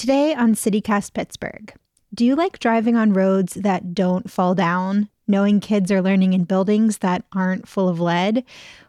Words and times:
Today 0.00 0.32
on 0.32 0.54
CityCast 0.54 1.12
Pittsburgh, 1.12 1.74
do 2.14 2.24
you 2.24 2.34
like 2.34 2.58
driving 2.58 2.96
on 2.96 3.12
roads 3.12 3.52
that 3.52 3.92
don't 3.92 4.30
fall 4.30 4.54
down, 4.54 5.10
knowing 5.28 5.60
kids 5.60 5.92
are 5.92 6.00
learning 6.00 6.32
in 6.32 6.44
buildings 6.44 6.98
that 7.00 7.26
aren't 7.34 7.68
full 7.68 7.86
of 7.86 8.00
lead? 8.00 8.42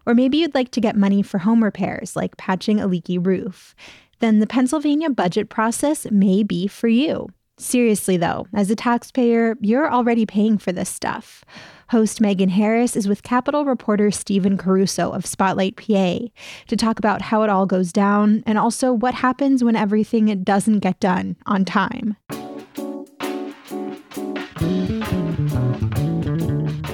Or 0.05 0.13
maybe 0.13 0.37
you'd 0.37 0.55
like 0.55 0.71
to 0.71 0.79
get 0.79 0.95
money 0.95 1.21
for 1.21 1.39
home 1.39 1.65
repairs, 1.65 2.15
like 2.15 2.37
patching 2.37 2.79
a 2.79 2.87
leaky 2.87 3.17
roof. 3.17 3.75
Then 4.19 4.39
the 4.39 4.47
Pennsylvania 4.47 5.09
budget 5.09 5.49
process 5.49 6.09
may 6.09 6.43
be 6.43 6.65
for 6.65 6.87
you. 6.87 7.27
Seriously, 7.57 8.15
though, 8.15 8.47
as 8.53 8.71
a 8.71 8.75
taxpayer, 8.77 9.57
you're 9.59 9.91
already 9.91 10.25
paying 10.25 10.57
for 10.57 10.71
this 10.71 10.89
stuff. 10.89 11.43
Host 11.91 12.21
Megan 12.21 12.47
Harris 12.47 12.95
is 12.95 13.09
with 13.09 13.21
Capitol 13.21 13.65
reporter 13.65 14.11
Stephen 14.11 14.57
Caruso 14.57 15.11
of 15.11 15.25
Spotlight 15.25 15.75
PA 15.75 16.19
to 16.67 16.77
talk 16.77 16.99
about 16.99 17.21
how 17.21 17.43
it 17.43 17.49
all 17.49 17.65
goes 17.65 17.91
down 17.91 18.43
and 18.45 18.57
also 18.57 18.93
what 18.93 19.13
happens 19.13 19.61
when 19.61 19.75
everything 19.75 20.41
doesn't 20.41 20.79
get 20.79 20.97
done 21.01 21.35
on 21.47 21.65
time. 21.65 22.15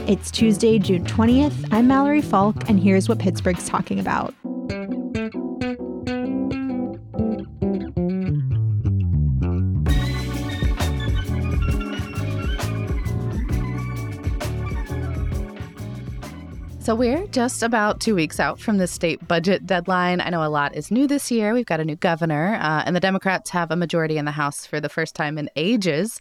It's 0.08 0.32
Tuesday, 0.32 0.80
June 0.80 1.06
20th. 1.06 1.68
I'm 1.72 1.88
Mallory 1.88 2.24
Falk, 2.24 2.68
and 2.68 2.80
here's 2.80 3.08
what 3.08 3.20
Pittsburgh's 3.20 3.70
talking 3.70 4.00
about. 4.00 4.34
So 16.88 16.96
we're 16.96 17.28
just 17.28 17.64
about 17.64 18.00
two 18.00 18.16
weeks 18.16 18.40
out 18.40 18.62
from 18.62 18.78
the 18.78 18.88
state 18.88 19.28
budget 19.28 19.68
deadline. 19.68 20.22
I 20.22 20.30
know 20.30 20.42
a 20.42 20.48
lot 20.48 20.74
is 20.74 20.90
new 20.90 21.06
this 21.06 21.30
year. 21.30 21.54
We've 21.54 21.66
got 21.66 21.82
a 21.82 21.84
new 21.84 21.98
governor, 21.98 22.58
uh, 22.62 22.84
and 22.86 22.96
the 22.96 23.02
Democrats 23.02 23.50
have 23.50 23.72
a 23.72 23.76
majority 23.76 24.18
in 24.18 24.24
the 24.24 24.32
House 24.32 24.66
for 24.66 24.80
the 24.80 24.88
first 24.88 25.14
time 25.14 25.38
in 25.38 25.50
ages. 25.58 26.18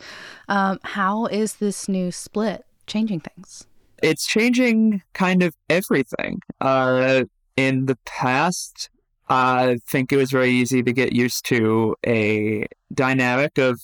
Um, 0.48 0.80
how 0.82 1.26
is 1.26 1.54
this 1.58 1.88
new 1.88 2.10
split 2.10 2.64
changing 2.88 3.20
things? 3.20 3.68
It's 4.02 4.26
changing 4.26 5.02
kind 5.12 5.44
of 5.44 5.54
everything. 5.70 6.40
Uh, 6.60 7.26
in 7.56 7.86
the 7.86 7.96
past, 8.04 8.90
I 9.28 9.78
think 9.88 10.12
it 10.12 10.16
was 10.16 10.32
very 10.32 10.50
easy 10.50 10.82
to 10.82 10.92
get 10.92 11.12
used 11.12 11.44
to 11.44 11.94
a 12.04 12.66
dynamic 12.92 13.56
of 13.58 13.80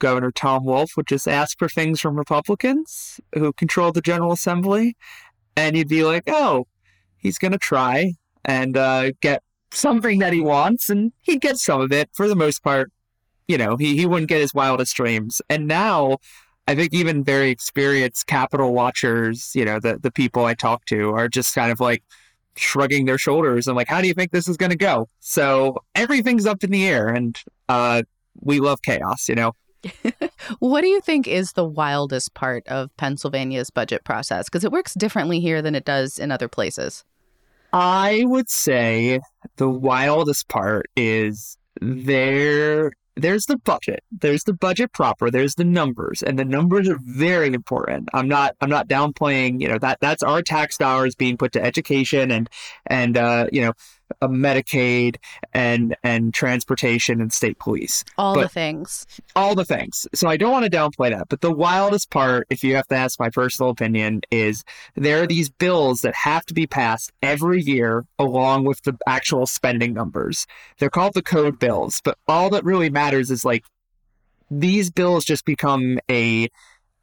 Governor 0.00 0.32
Tom 0.32 0.64
Wolf 0.64 0.96
would 0.96 1.06
just 1.06 1.28
ask 1.28 1.56
for 1.60 1.68
things 1.68 2.00
from 2.00 2.16
Republicans 2.16 3.20
who 3.36 3.52
control 3.52 3.92
the 3.92 4.00
General 4.00 4.32
Assembly, 4.32 4.96
and 5.56 5.76
you'd 5.76 5.88
be 5.88 6.04
like, 6.04 6.24
oh, 6.26 6.66
he's 7.18 7.38
going 7.38 7.52
to 7.52 7.58
try 7.58 8.14
and 8.44 8.76
uh, 8.76 9.12
get 9.20 9.42
something 9.70 10.18
that 10.18 10.32
he 10.32 10.40
wants, 10.40 10.90
and 10.90 11.12
he'd 11.22 11.40
get 11.40 11.56
some 11.56 11.80
of 11.80 11.92
it 11.92 12.10
for 12.12 12.28
the 12.28 12.36
most 12.36 12.62
part. 12.62 12.90
You 13.48 13.58
know, 13.58 13.76
he, 13.76 13.96
he 13.96 14.06
wouldn't 14.06 14.28
get 14.28 14.40
his 14.40 14.54
wildest 14.54 14.94
dreams. 14.96 15.42
And 15.48 15.66
now, 15.66 16.18
I 16.68 16.74
think 16.74 16.94
even 16.94 17.24
very 17.24 17.50
experienced 17.50 18.26
capital 18.26 18.72
watchers, 18.72 19.50
you 19.54 19.64
know, 19.64 19.80
the, 19.80 19.98
the 19.98 20.10
people 20.10 20.44
I 20.44 20.54
talk 20.54 20.84
to 20.86 21.10
are 21.10 21.28
just 21.28 21.54
kind 21.54 21.72
of 21.72 21.80
like 21.80 22.02
shrugging 22.56 23.06
their 23.06 23.18
shoulders 23.18 23.66
and 23.66 23.76
like, 23.76 23.88
how 23.88 24.00
do 24.00 24.06
you 24.06 24.14
think 24.14 24.30
this 24.30 24.48
is 24.48 24.56
going 24.56 24.70
to 24.70 24.76
go? 24.76 25.08
So 25.20 25.82
everything's 25.94 26.46
up 26.46 26.62
in 26.62 26.70
the 26.70 26.86
air, 26.86 27.08
and 27.08 27.38
uh, 27.68 28.02
we 28.40 28.60
love 28.60 28.80
chaos, 28.82 29.28
you 29.28 29.34
know? 29.34 29.52
what 30.58 30.80
do 30.82 30.88
you 30.88 31.00
think 31.00 31.26
is 31.26 31.52
the 31.52 31.64
wildest 31.64 32.34
part 32.34 32.66
of 32.68 32.94
Pennsylvania's 32.96 33.70
budget 33.70 34.04
process? 34.04 34.48
Because 34.48 34.64
it 34.64 34.72
works 34.72 34.94
differently 34.94 35.40
here 35.40 35.62
than 35.62 35.74
it 35.74 35.84
does 35.84 36.18
in 36.18 36.30
other 36.30 36.48
places. 36.48 37.04
I 37.72 38.24
would 38.26 38.50
say 38.50 39.20
the 39.56 39.68
wildest 39.68 40.48
part 40.48 40.86
is 40.96 41.56
there 41.80 42.92
there's 43.16 43.44
the 43.44 43.58
budget. 43.58 44.02
There's 44.10 44.44
the 44.44 44.54
budget 44.54 44.92
proper. 44.92 45.30
There's 45.30 45.54
the 45.54 45.64
numbers, 45.64 46.22
and 46.22 46.38
the 46.38 46.44
numbers 46.44 46.88
are 46.88 46.98
very 47.02 47.48
important. 47.48 48.08
I'm 48.14 48.28
not 48.28 48.56
I'm 48.60 48.70
not 48.70 48.88
downplaying. 48.88 49.60
You 49.60 49.68
know 49.68 49.78
that 49.78 49.98
that's 50.00 50.22
our 50.22 50.42
tax 50.42 50.78
dollars 50.78 51.14
being 51.14 51.36
put 51.36 51.52
to 51.52 51.62
education 51.62 52.30
and 52.30 52.48
and 52.86 53.16
uh, 53.16 53.48
you 53.52 53.60
know 53.60 53.72
uh, 54.20 54.28
Medicaid 54.28 55.16
and 55.52 55.96
and 56.02 56.34
transportation 56.34 57.20
and 57.20 57.32
state 57.32 57.58
police. 57.58 58.04
All 58.18 58.34
but 58.34 58.42
the 58.42 58.48
things. 58.48 59.06
All 59.36 59.54
the 59.54 59.64
things. 59.64 60.06
So 60.14 60.28
I 60.28 60.36
don't 60.36 60.52
want 60.52 60.64
to 60.64 60.70
downplay 60.70 61.10
that. 61.10 61.28
But 61.28 61.40
the 61.40 61.52
wildest 61.52 62.10
part, 62.10 62.46
if 62.50 62.62
you 62.62 62.74
have 62.76 62.88
to 62.88 62.96
ask 62.96 63.18
my 63.18 63.30
personal 63.30 63.70
opinion, 63.70 64.22
is 64.30 64.64
there 64.94 65.22
are 65.22 65.26
these 65.26 65.50
bills 65.50 66.00
that 66.02 66.14
have 66.14 66.44
to 66.46 66.54
be 66.54 66.66
passed 66.66 67.12
every 67.22 67.62
year 67.62 68.04
along 68.18 68.64
with 68.64 68.82
the 68.82 68.96
actual 69.06 69.46
spending 69.46 69.94
numbers. 69.94 70.46
They're 70.78 70.90
called 70.90 71.14
the 71.14 71.22
code 71.22 71.58
bills, 71.58 72.00
but 72.04 72.18
all 72.28 72.50
that 72.50 72.64
really 72.64 72.90
matters 72.90 73.30
is 73.30 73.44
like 73.44 73.64
these 74.50 74.90
bills 74.90 75.24
just 75.24 75.44
become 75.44 75.98
a 76.10 76.48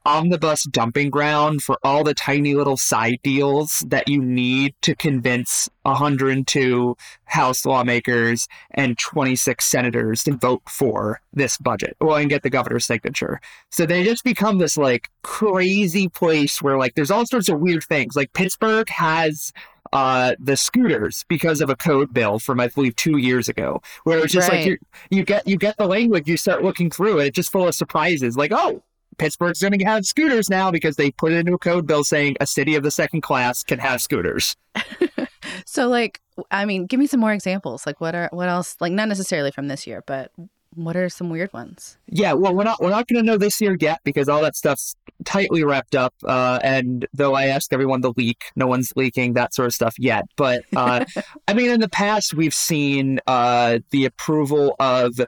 omnibus 0.06 0.64
dumping 0.64 1.10
ground 1.10 1.62
for 1.62 1.78
all 1.84 2.04
the 2.04 2.14
tiny 2.14 2.56
little 2.56 2.78
side 2.78 3.20
deals 3.24 3.84
that 3.88 4.08
you 4.08 4.22
need 4.22 4.74
to 4.82 4.96
convince 4.96 5.70
102 5.84 6.96
House 7.26 7.66
lawmakers 7.66 8.48
and 8.72 8.98
26 8.98 9.64
senators 9.64 10.24
to 10.24 10.36
vote 10.36 10.64
for 10.68 11.22
this 11.34 11.58
budget 11.58 11.96
well 12.02 12.16
and 12.18 12.30
get 12.30 12.44
the 12.44 12.50
governor's 12.50 12.86
signature. 12.86 13.40
So 13.70 13.86
they 13.86 14.04
just 14.04 14.24
become 14.24 14.58
this 14.58 14.78
like 14.78 15.10
crazy 15.22 16.10
place 16.10 16.62
where 16.62 16.78
like 16.78 16.96
there's 16.96 17.12
all 17.12 17.26
sorts 17.26 17.50
of 17.50 17.60
weird 17.60 17.84
things. 17.84 18.16
Like 18.16 18.34
Pittsburgh 18.34 18.90
has 18.90 19.54
uh, 19.92 20.36
the 20.40 20.56
scooters 20.56 21.26
because 21.28 21.62
of 21.62 21.70
a 21.70 21.76
code 21.76 22.14
bill 22.14 22.40
from 22.40 22.60
I 22.60 22.68
believe 22.68 22.96
two 22.96 23.18
years 23.18 23.50
ago, 23.50 23.82
where 24.04 24.20
it's 24.20 24.34
just 24.34 24.50
right. 24.50 24.60
like 24.60 24.68
you 24.68 24.78
you 25.10 25.24
get 25.24 25.48
you 25.48 25.58
get 25.58 25.78
the 25.78 25.88
language, 25.88 26.28
you 26.28 26.38
start 26.38 26.64
looking 26.64 26.90
through 26.90 27.20
it, 27.20 27.28
it's 27.28 27.36
just 27.36 27.52
full 27.52 27.68
of 27.68 27.76
surprises. 27.76 28.38
Like, 28.38 28.52
oh, 28.54 28.84
Pittsburgh's 29.20 29.62
going 29.62 29.78
to 29.78 29.86
have 29.86 30.06
scooters 30.06 30.50
now 30.50 30.72
because 30.72 30.96
they 30.96 31.12
put 31.12 31.32
it 31.32 31.38
into 31.38 31.54
a 31.54 31.60
code 31.60 31.86
bill 31.86 32.04
saying 32.04 32.38
a 32.40 32.48
city 32.48 32.76
of 32.76 32.84
the 32.84 32.92
second 32.92 33.22
class 33.22 33.64
can 33.64 33.80
have 33.80 34.02
scooters. 34.02 34.56
so, 35.66 35.88
like, 35.88 36.22
I 36.50 36.66
mean, 36.66 36.86
give 36.86 37.00
me 37.00 37.08
some 37.08 37.20
more 37.20 37.34
examples. 37.34 37.86
Like, 37.86 38.02
what 38.02 38.16
are 38.16 38.30
what 38.32 38.50
else? 38.50 38.76
Like, 38.80 38.94
not 38.94 39.08
necessarily 39.08 39.52
from 39.52 39.68
this 39.68 39.86
year, 39.86 40.04
but 40.08 40.32
what 40.76 40.96
are 40.96 41.10
some 41.10 41.30
weird 41.30 41.52
ones? 41.52 41.98
Yeah, 42.08 42.34
well, 42.34 42.56
we're 42.56 42.64
not 42.64 42.82
we're 42.82 42.90
not 42.90 43.08
going 43.08 43.24
to 43.24 43.26
know 43.26 43.38
this 43.38 43.60
year 43.60 43.76
yet 43.80 44.00
because 44.04 44.30
all 44.30 44.42
that 44.42 44.56
stuff's 44.56 44.96
tightly 45.26 45.64
wrapped 45.64 45.96
up. 45.96 46.14
Uh, 46.24 46.60
and 46.64 47.08
though 47.14 47.34
I 47.34 47.48
asked 47.48 47.74
everyone 47.74 48.02
to 48.04 48.14
leak, 48.16 48.46
no 48.56 48.68
one's 48.68 48.94
leaking 48.96 49.34
that 49.34 49.54
sort 49.54 49.68
of 49.68 49.74
stuff 49.74 49.96
yet. 49.98 50.26
But 50.36 50.64
uh, 50.76 51.06
I 51.48 51.54
mean, 51.54 51.72
in 51.72 51.80
the 51.80 51.90
past, 51.90 52.34
we've 52.34 52.54
seen 52.54 53.20
uh, 53.28 53.80
the 53.90 54.06
approval 54.06 54.76
of 54.80 55.20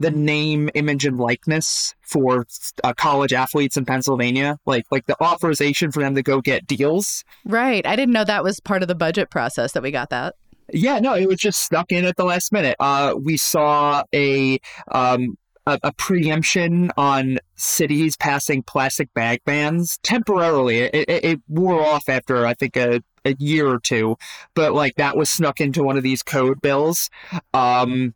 the 0.00 0.10
name, 0.10 0.70
image, 0.74 1.04
and 1.04 1.18
likeness 1.18 1.94
for 2.00 2.46
uh, 2.84 2.92
college 2.94 3.32
athletes 3.32 3.76
in 3.76 3.84
Pennsylvania, 3.84 4.58
like 4.66 4.86
like 4.90 5.06
the 5.06 5.20
authorization 5.22 5.92
for 5.92 6.00
them 6.00 6.14
to 6.14 6.22
go 6.22 6.40
get 6.40 6.66
deals. 6.66 7.24
Right. 7.44 7.86
I 7.86 7.96
didn't 7.96 8.12
know 8.12 8.24
that 8.24 8.44
was 8.44 8.60
part 8.60 8.82
of 8.82 8.88
the 8.88 8.94
budget 8.94 9.30
process 9.30 9.72
that 9.72 9.82
we 9.82 9.90
got 9.90 10.10
that. 10.10 10.34
Yeah, 10.70 10.98
no, 10.98 11.14
it 11.14 11.26
was 11.26 11.38
just 11.38 11.62
stuck 11.62 11.92
in 11.92 12.04
at 12.04 12.16
the 12.16 12.24
last 12.24 12.52
minute. 12.52 12.76
Uh, 12.78 13.14
we 13.18 13.38
saw 13.38 14.02
a 14.14 14.58
um, 14.90 15.38
a, 15.68 15.78
a, 15.82 15.92
preemption 15.92 16.90
on 16.96 17.38
cities 17.56 18.16
passing 18.16 18.62
plastic 18.62 19.12
bag 19.14 19.40
bans 19.44 19.98
temporarily. 20.02 20.78
It, 20.80 20.94
it, 20.94 21.24
it 21.24 21.40
wore 21.48 21.84
off 21.84 22.08
after 22.08 22.46
I 22.46 22.54
think 22.54 22.76
a, 22.76 23.02
a 23.24 23.34
year 23.38 23.68
or 23.68 23.78
two, 23.78 24.16
but 24.54 24.72
like 24.72 24.94
that 24.96 25.16
was 25.16 25.30
snuck 25.30 25.60
into 25.60 25.82
one 25.82 25.96
of 25.96 26.02
these 26.02 26.22
code 26.22 26.60
bills. 26.60 27.10
Um, 27.52 28.14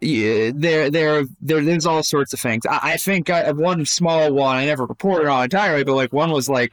yeah, 0.00 0.50
there, 0.54 0.90
there, 0.90 1.24
there, 1.40 1.60
there's 1.60 1.86
all 1.86 2.02
sorts 2.02 2.32
of 2.32 2.40
things. 2.40 2.64
I, 2.66 2.92
I 2.92 2.96
think 2.96 3.30
I, 3.30 3.50
one 3.52 3.84
small 3.84 4.32
one 4.32 4.56
I 4.56 4.66
never 4.66 4.86
reported 4.86 5.28
on 5.28 5.44
entirely, 5.44 5.84
but 5.84 5.94
like 5.94 6.12
one 6.12 6.30
was 6.30 6.48
like 6.48 6.72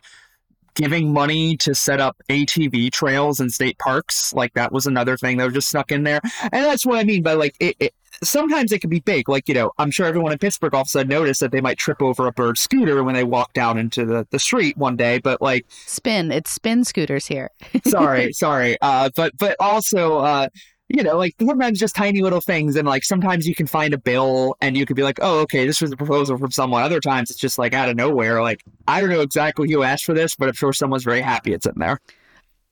giving 0.76 1.12
money 1.12 1.58
to 1.58 1.76
set 1.76 2.00
up 2.00 2.16
ATV 2.30 2.92
trails 2.92 3.40
in 3.40 3.50
state 3.50 3.78
parks. 3.80 4.34
Like 4.34 4.54
that 4.54 4.72
was 4.72 4.86
another 4.86 5.18
thing 5.18 5.38
that 5.38 5.46
was 5.46 5.54
just 5.54 5.70
snuck 5.70 5.92
in 5.92 6.04
there. 6.04 6.22
And 6.44 6.64
that's 6.66 6.86
what 6.86 6.98
I 6.98 7.04
mean 7.04 7.22
by 7.22 7.34
like 7.34 7.56
it, 7.60 7.76
it 7.80 7.94
sometimes 8.24 8.72
it 8.72 8.80
can 8.80 8.90
be 8.90 9.02
big. 9.02 9.28
Like, 9.28 9.48
you 9.48 9.54
know, 9.54 9.72
I'm 9.78 9.92
sure 9.92 10.06
everyone 10.06 10.32
in 10.32 10.38
Pittsburgh 10.38 10.74
all 10.74 10.82
of 10.82 10.88
a 10.88 10.90
sudden 10.90 11.10
noticed 11.10 11.42
that 11.42 11.52
they 11.52 11.62
might 11.62 11.78
trip 11.78 12.02
over 12.02 12.28
a 12.28 12.32
bird 12.32 12.58
scooter 12.58 13.04
when 13.04 13.16
they 13.16 13.24
walk 13.24 13.54
down 13.54 13.78
into 13.78 14.06
the, 14.06 14.28
the 14.32 14.40
street 14.40 14.78
one 14.78 14.96
day. 14.96 15.20
But 15.20 15.42
like 15.42 15.66
spin, 15.70 16.32
it's 16.32 16.52
spin 16.52 16.84
scooters 16.84 17.28
here. 17.28 17.52
sorry, 17.86 18.32
sorry. 18.34 18.78
Uh, 18.82 19.10
but 19.16 19.38
but 19.38 19.56
also 19.60 20.20
uh, 20.20 20.48
you 20.90 21.04
know, 21.04 21.18
like 21.18 21.36
sometimes 21.40 21.80
just 21.80 21.96
tiny 21.96 22.22
little 22.22 22.42
things. 22.42 22.76
And 22.76 22.88
like 22.88 23.04
sometimes 23.04 23.48
you 23.48 23.54
can 23.54 23.68
find 23.68 23.94
a 23.94 23.98
bill 23.98 24.56
and 24.60 24.76
you 24.76 24.86
could 24.86 24.96
be 24.96 25.04
like, 25.04 25.20
oh, 25.22 25.40
okay, 25.42 25.66
this 25.66 25.82
was 25.82 25.92
a 25.92 25.98
proposal 25.98 26.38
from 26.38 26.52
someone. 26.52 26.82
Other 26.82 27.00
times 27.00 27.30
it's 27.30 27.40
just 27.40 27.60
like 27.60 27.74
out 27.74 27.90
of 27.90 27.96
nowhere. 27.96 28.42
Like, 28.42 28.64
I 28.88 29.00
don't 29.00 29.12
know 29.12 29.22
exactly 29.22 29.72
who 29.72 29.84
asked 29.84 30.06
for 30.06 30.16
this, 30.16 30.36
but 30.36 30.50
I'm 30.50 30.56
sure 30.56 30.74
someone's 30.74 31.04
very 31.04 31.22
happy 31.22 31.54
it's 31.54 31.68
in 31.68 31.76
there. 31.78 32.00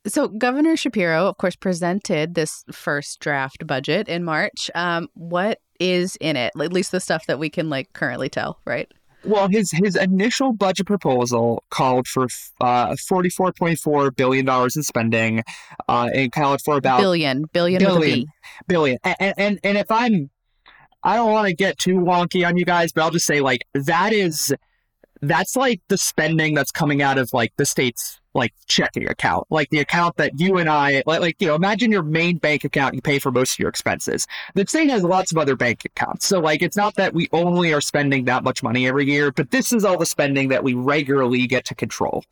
So, 0.08 0.30
Governor 0.30 0.78
Shapiro, 0.78 1.28
of 1.28 1.38
course, 1.38 1.56
presented 1.56 2.34
this 2.34 2.64
first 2.72 3.20
draft 3.20 3.68
budget 3.68 4.08
in 4.08 4.24
March. 4.24 4.72
Um, 4.74 5.10
what 5.14 5.60
is 5.80 6.18
in 6.22 6.38
it? 6.38 6.54
At 6.60 6.74
least 6.74 6.92
the 6.92 7.02
stuff 7.02 7.26
that 7.28 7.40
we 7.40 7.50
can 7.50 7.70
like 7.70 7.94
currently 7.94 8.30
tell, 8.30 8.60
right? 8.66 8.92
Well, 9.24 9.48
his 9.50 9.72
his 9.72 9.96
initial 9.96 10.54
budget 10.54 10.86
proposal 10.86 11.64
called 11.70 12.08
for 12.08 12.28
uh, 12.62 12.96
forty 13.08 13.30
four 13.30 13.52
point 13.52 13.80
four 13.80 14.12
billion 14.12 14.46
dollars 14.46 14.76
in 14.76 14.84
spending. 14.84 15.44
Uh, 15.88 16.10
it 16.14 16.32
called 16.32 16.62
for 16.64 16.78
about 16.78 17.00
billion 17.00 17.46
billion 17.52 17.80
billion 17.80 18.26
billion. 18.68 18.98
And, 19.04 19.34
and 19.38 19.60
and 19.64 19.78
if 19.78 19.90
I'm 19.92 20.30
I 21.04 21.16
don't 21.16 21.32
want 21.32 21.48
to 21.48 21.56
get 21.56 21.78
too 21.78 21.96
wonky 21.96 22.48
on 22.48 22.58
you 22.58 22.66
guys, 22.66 22.92
but 22.92 23.04
I'll 23.04 23.12
just 23.12 23.26
say 23.26 23.42
like 23.42 23.62
that 23.74 24.14
is 24.14 24.54
that's 25.22 25.56
like 25.56 25.82
the 25.88 25.98
spending 25.98 26.54
that's 26.54 26.72
coming 26.72 27.02
out 27.02 27.18
of 27.18 27.32
like 27.34 27.54
the 27.58 27.66
state's 27.66 28.20
like 28.38 28.54
checking 28.68 29.10
account, 29.10 29.48
like 29.50 29.70
the 29.72 29.80
account 29.80 30.16
that 30.18 30.40
you 30.40 30.58
and 30.58 30.70
I 30.70 31.04
like, 31.06 31.20
like 31.20 31.36
you 31.40 31.48
know, 31.48 31.56
imagine 31.56 31.92
your 31.92 32.04
main 32.04 32.38
bank 32.38 32.64
account 32.64 32.94
you 32.94 33.02
pay 33.02 33.20
for 33.20 33.32
most 33.32 33.56
of 33.56 33.60
your 33.60 33.70
expenses. 33.70 34.28
The 34.54 34.66
state 34.68 34.90
has 34.90 35.04
lots 35.04 35.32
of 35.32 35.38
other 35.38 35.56
bank 35.56 35.84
accounts. 35.84 36.28
So 36.28 36.40
like 36.40 36.62
it's 36.62 36.78
not 36.78 36.96
that 36.96 37.14
we 37.14 37.28
only 37.34 37.74
are 37.74 37.82
spending 37.82 38.26
that 38.26 38.44
much 38.44 38.64
money 38.64 38.88
every 38.88 39.06
year, 39.06 39.32
but 39.32 39.52
this 39.52 39.74
is 39.74 39.84
all 39.84 39.98
the 39.98 40.06
spending 40.06 40.50
that 40.50 40.64
we 40.64 40.76
regularly 40.76 41.48
get 41.48 41.66
to 41.66 41.76
control. 41.76 42.24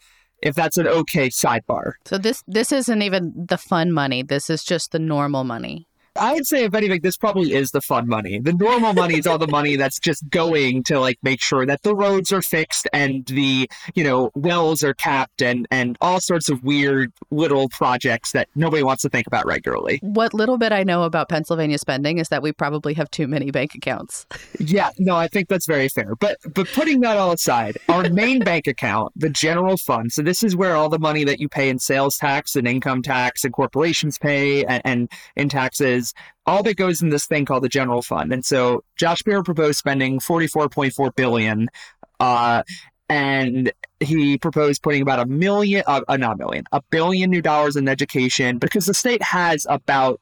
If 0.41 0.53
that's 0.53 0.77
an 0.77 0.87
okay 0.87 1.29
sidebar. 1.29 1.93
So 2.05 2.17
this 2.17 2.43
this 2.47 2.71
isn't 2.71 3.01
even 3.01 3.33
the 3.35 3.57
fun 3.57 3.91
money. 3.91 4.21
This 4.21 4.49
is 4.49 4.63
just 4.63 4.91
the 4.91 4.99
normal 4.99 5.43
money. 5.43 5.87
I 6.17 6.33
would 6.33 6.45
say, 6.45 6.63
if 6.63 6.73
anything, 6.73 7.01
this 7.01 7.17
probably 7.17 7.53
is 7.53 7.71
the 7.71 7.81
fun 7.81 8.07
money. 8.07 8.39
The 8.39 8.53
normal 8.53 8.93
money 8.93 9.17
is 9.17 9.27
all 9.27 9.37
the 9.37 9.47
money 9.47 9.75
that's 9.75 9.99
just 9.99 10.27
going 10.29 10.83
to 10.83 10.99
like 10.99 11.17
make 11.23 11.41
sure 11.41 11.65
that 11.65 11.83
the 11.83 11.95
roads 11.95 12.31
are 12.31 12.41
fixed 12.41 12.87
and 12.93 13.25
the 13.25 13.69
you 13.93 14.03
know 14.03 14.31
wells 14.35 14.83
are 14.83 14.93
capped 14.93 15.41
and 15.41 15.67
and 15.71 15.97
all 16.01 16.19
sorts 16.19 16.49
of 16.49 16.63
weird 16.63 17.11
little 17.31 17.69
projects 17.69 18.31
that 18.31 18.47
nobody 18.55 18.83
wants 18.83 19.01
to 19.03 19.09
think 19.09 19.27
about 19.27 19.45
regularly. 19.45 19.99
What 20.01 20.33
little 20.33 20.57
bit 20.57 20.71
I 20.71 20.83
know 20.83 21.03
about 21.03 21.29
Pennsylvania 21.29 21.77
spending 21.77 22.17
is 22.17 22.29
that 22.29 22.41
we 22.41 22.51
probably 22.51 22.93
have 22.93 23.09
too 23.11 23.27
many 23.27 23.51
bank 23.51 23.75
accounts. 23.75 24.25
Yeah, 24.57 24.89
no, 24.97 25.15
I 25.15 25.27
think 25.27 25.49
that's 25.49 25.67
very 25.67 25.89
fair. 25.89 26.15
But 26.15 26.37
but 26.53 26.67
putting 26.69 27.01
that 27.01 27.17
all 27.17 27.31
aside, 27.31 27.77
our 27.89 28.09
main 28.09 28.39
bank 28.39 28.67
account, 28.67 29.11
the 29.15 29.29
general 29.29 29.77
fund. 29.77 30.11
So 30.11 30.21
this 30.21 30.43
is 30.43 30.55
where 30.55 30.75
all 30.75 30.89
the 30.89 30.97
money 30.97 31.23
that 31.25 31.39
you 31.39 31.49
pay 31.49 31.69
in 31.69 31.77
sales 31.77 32.17
tax 32.17 32.55
and 32.55 32.67
income 32.67 33.01
tax 33.01 33.43
and 33.43 33.53
corporations 33.53 34.17
pay 34.17 34.65
and, 34.65 34.81
and 34.85 35.11
in 35.35 35.49
taxes 35.49 36.04
all 36.45 36.63
that 36.63 36.75
goes 36.75 37.01
in 37.01 37.09
this 37.09 37.25
thing 37.25 37.45
called 37.45 37.63
the 37.63 37.69
general 37.69 38.01
fund. 38.01 38.33
And 38.33 38.45
so 38.45 38.83
Josh 38.97 39.19
Shapiro 39.19 39.43
proposed 39.43 39.77
spending 39.77 40.19
44.4 40.19 41.15
billion, 41.15 41.69
uh, 42.19 42.63
and 43.09 43.71
he 43.99 44.37
proposed 44.37 44.81
putting 44.81 45.01
about 45.01 45.19
a 45.19 45.25
million, 45.25 45.83
uh, 45.87 46.01
uh, 46.07 46.17
not 46.17 46.35
a 46.35 46.37
million, 46.37 46.65
a 46.71 46.81
billion 46.89 47.29
new 47.29 47.41
dollars 47.41 47.75
in 47.75 47.87
education 47.87 48.57
because 48.57 48.85
the 48.85 48.93
state 48.93 49.21
has 49.21 49.65
about 49.69 50.19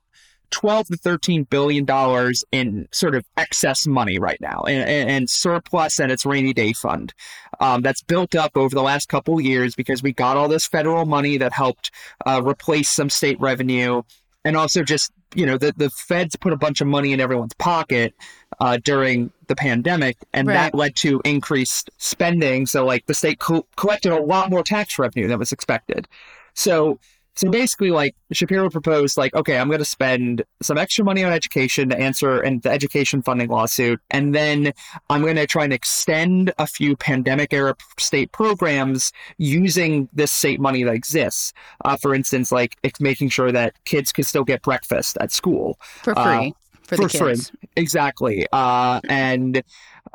12 0.53 0.87
to 0.87 0.97
13 0.97 1.43
billion 1.45 1.83
dollars 1.83 2.43
in 2.51 2.87
sort 2.91 3.15
of 3.15 3.25
excess 3.37 3.87
money 3.87 4.19
right 4.19 4.39
now 4.39 4.61
and, 4.67 5.09
and 5.09 5.29
surplus 5.29 5.99
and 5.99 6.11
its 6.11 6.27
rainy 6.27 6.53
day 6.53 6.73
fund 6.73 7.11
um, 7.59 7.81
that's 7.81 8.03
built 8.03 8.35
up 8.35 8.51
over 8.55 8.73
the 8.75 8.81
last 8.81 9.09
couple 9.09 9.41
years 9.41 9.75
because 9.75 10.03
we 10.03 10.13
got 10.13 10.37
all 10.37 10.47
this 10.47 10.67
federal 10.67 11.05
money 11.05 11.37
that 11.37 11.53
helped 11.53 11.89
uh, 12.27 12.39
replace 12.45 12.87
some 12.87 13.09
state 13.09 13.39
revenue 13.39 14.03
and 14.45 14.57
also 14.57 14.83
just 14.83 15.11
you 15.35 15.45
know 15.45 15.57
the 15.57 15.73
the 15.77 15.89
feds 15.89 16.35
put 16.35 16.53
a 16.53 16.57
bunch 16.57 16.81
of 16.81 16.87
money 16.87 17.13
in 17.13 17.19
everyone's 17.19 17.53
pocket 17.55 18.13
uh, 18.59 18.77
during 18.83 19.31
the 19.47 19.55
pandemic 19.55 20.17
and 20.33 20.47
right. 20.47 20.53
that 20.53 20.75
led 20.75 20.95
to 20.95 21.21
increased 21.25 21.89
spending 21.97 22.65
so 22.65 22.85
like 22.85 23.05
the 23.07 23.13
state 23.13 23.39
co- 23.39 23.65
collected 23.75 24.11
a 24.11 24.21
lot 24.21 24.49
more 24.49 24.63
tax 24.63 24.99
revenue 24.99 25.27
than 25.27 25.39
was 25.39 25.51
expected 25.51 26.07
so 26.53 26.99
so 27.35 27.49
basically, 27.49 27.89
like 27.89 28.15
Shapiro 28.31 28.69
proposed, 28.69 29.17
like, 29.17 29.33
okay, 29.33 29.57
I'm 29.57 29.67
going 29.67 29.79
to 29.79 29.85
spend 29.85 30.43
some 30.61 30.77
extra 30.77 31.03
money 31.03 31.23
on 31.23 31.33
education 31.33 31.89
to 31.89 31.97
answer 31.97 32.39
and 32.39 32.61
the 32.61 32.69
education 32.69 33.21
funding 33.23 33.49
lawsuit, 33.49 33.99
and 34.11 34.35
then 34.35 34.71
I'm 35.09 35.21
going 35.21 35.37
to 35.37 35.47
try 35.47 35.63
and 35.63 35.73
extend 35.73 36.53
a 36.59 36.67
few 36.67 36.95
pandemic 36.95 37.51
era 37.51 37.75
state 37.97 38.31
programs 38.31 39.11
using 39.37 40.09
this 40.13 40.31
state 40.31 40.59
money 40.59 40.83
that 40.83 40.93
exists. 40.93 41.53
Uh, 41.83 41.97
for 41.97 42.13
instance, 42.13 42.51
like 42.51 42.77
it's 42.83 42.99
making 42.99 43.29
sure 43.29 43.51
that 43.51 43.73
kids 43.85 44.11
can 44.11 44.23
still 44.23 44.43
get 44.43 44.61
breakfast 44.61 45.17
at 45.19 45.31
school 45.31 45.79
for 46.03 46.13
free. 46.13 46.49
Uh, 46.49 46.51
for, 46.83 46.97
for 46.97 47.09
free, 47.09 47.35
exactly. 47.75 48.45
Uh, 48.51 48.99
and 49.09 49.63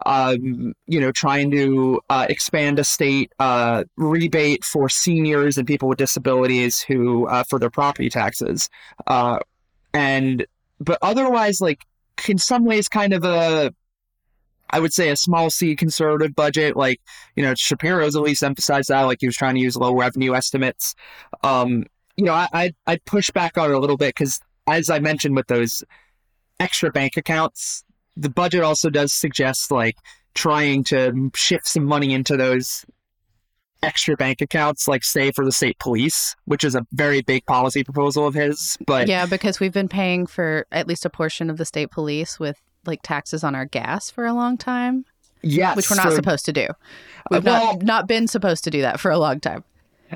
um, 0.07 0.75
you 0.87 1.01
know, 1.01 1.13
trying 1.13 1.51
to 1.51 2.01
uh, 2.09 2.27
expand 2.29 2.79
a 2.79 2.85
state 2.85 3.33
uh, 3.39 3.85
rebate 3.97 4.65
for 4.65 4.89
seniors 4.89 5.59
and 5.59 5.67
people 5.67 5.89
with 5.89 5.99
disabilities 5.99 6.81
who 6.81 7.27
uh, 7.27 7.43
for 7.45 7.59
their 7.59 7.71
property 7.71 8.09
taxes, 8.09 8.69
uh, 9.07 9.39
and 9.93 10.47
but 10.81 10.99
otherwise, 11.03 11.61
like 11.61 11.85
in 12.29 12.39
some 12.39 12.65
ways, 12.65 12.89
kind 12.89 13.13
of 13.13 13.25
a 13.25 13.73
I 14.71 14.81
would 14.81 14.93
say 14.93 15.09
a 15.09 15.17
small 15.17 15.51
C 15.51 15.75
conservative 15.77 16.35
budget. 16.35 16.77
Like, 16.77 17.01
you 17.37 17.43
know, 17.43 17.55
Shapiro's 17.55 18.17
at 18.17 18.23
least 18.23 18.43
emphasized 18.43 18.89
that, 18.89 19.03
like 19.03 19.19
he 19.21 19.27
was 19.27 19.37
trying 19.37 19.55
to 19.55 19.61
use 19.61 19.77
low 19.77 19.95
revenue 19.95 20.35
estimates. 20.35 20.95
Um, 21.43 21.87
you 22.17 22.25
know, 22.25 22.35
I, 22.35 22.49
I'd, 22.53 22.75
I'd 22.87 23.05
push 23.05 23.31
back 23.31 23.57
on 23.57 23.71
it 23.71 23.75
a 23.75 23.79
little 23.79 23.97
bit 23.97 24.15
because, 24.15 24.41
as 24.67 24.91
I 24.91 24.99
mentioned 24.99 25.37
with 25.37 25.47
those 25.47 25.83
extra 26.61 26.91
bank 26.91 27.17
accounts, 27.17 27.85
the 28.17 28.31
budget 28.31 28.63
also 28.63 28.91
does 28.91 29.13
suggest 29.13 29.71
like 29.71 29.97
trying 30.35 30.85
to 30.85 31.31
shift 31.35 31.67
some 31.67 31.85
money 31.85 32.13
into 32.13 32.37
those 32.37 32.85
extra 33.83 34.17
bank 34.17 34.41
accounts, 34.41 34.89
like 34.89 35.05
say 35.05 35.31
for 35.31 35.45
the 35.45 35.53
state 35.53 35.79
police, 35.79 36.35
which 36.45 36.65
is 36.65 36.75
a 36.75 36.87
very 36.93 37.23
big 37.23 37.47
policy 37.47 37.85
proposal 37.85 38.27
of 38.27 38.35
his. 38.35 38.77
But 38.87 39.09
yeah, 39.09 39.27
because 39.27 39.61
we've 39.61 39.73
been 39.73 39.89
paying 39.89 40.27
for 40.27 40.67
at 40.73 40.87
least 40.89 41.05
a 41.05 41.11
portion 41.11 41.51
of 41.51 41.57
the 41.57 41.65
state 41.65 41.91
police 41.91 42.39
with 42.39 42.61
like 42.87 43.01
taxes 43.03 43.45
on 43.45 43.55
our 43.55 43.65
gas 43.65 44.11
for 44.11 44.27
a 44.27 44.33
long 44.33 44.57
time. 44.57 45.05
Yes, 45.43 45.77
which 45.77 45.89
we're 45.89 45.97
not 45.97 46.13
supposed 46.13 46.45
to 46.47 46.53
do. 46.53 46.67
We've 47.31 47.47
uh, 47.47 47.51
well, 47.51 47.75
not 47.75 47.83
not 47.83 48.09
been 48.09 48.27
supposed 48.27 48.65
to 48.65 48.71
do 48.71 48.83
that 48.83 48.99
for 48.99 49.11
a 49.11 49.19
long 49.19 49.39
time. 49.39 49.63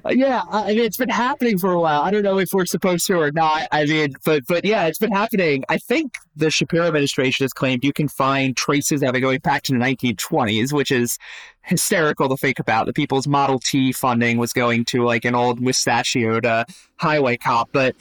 Uh, 0.04 0.10
yeah, 0.10 0.42
I 0.50 0.68
mean, 0.68 0.80
it's 0.80 0.96
been 0.96 1.08
happening 1.08 1.58
for 1.58 1.70
a 1.72 1.80
while. 1.80 2.02
I 2.02 2.10
don't 2.10 2.22
know 2.22 2.38
if 2.38 2.52
we're 2.52 2.64
supposed 2.64 3.06
to 3.08 3.14
or 3.18 3.30
not. 3.30 3.68
I 3.72 3.84
mean, 3.84 4.14
but 4.24 4.44
but 4.46 4.64
yeah, 4.64 4.86
it's 4.86 4.98
been 4.98 5.12
happening. 5.12 5.64
I 5.68 5.78
think 5.78 6.14
the 6.34 6.50
Shapiro 6.50 6.86
administration 6.86 7.44
has 7.44 7.52
claimed 7.52 7.84
you 7.84 7.92
can 7.92 8.08
find 8.08 8.56
traces 8.56 9.02
of 9.02 9.14
it 9.14 9.20
going 9.20 9.40
back 9.40 9.62
to 9.64 9.72
the 9.72 9.78
1920s, 9.78 10.72
which 10.72 10.90
is 10.90 11.18
hysterical 11.62 12.28
to 12.28 12.36
think 12.36 12.58
about. 12.58 12.86
The 12.86 12.92
People's 12.92 13.28
Model 13.28 13.58
T 13.58 13.92
funding 13.92 14.38
was 14.38 14.52
going 14.52 14.84
to 14.86 15.04
like 15.04 15.24
an 15.24 15.34
old 15.34 15.60
mustachioed 15.60 16.46
uh, 16.46 16.64
highway 16.96 17.36
cop, 17.36 17.68
but 17.72 17.94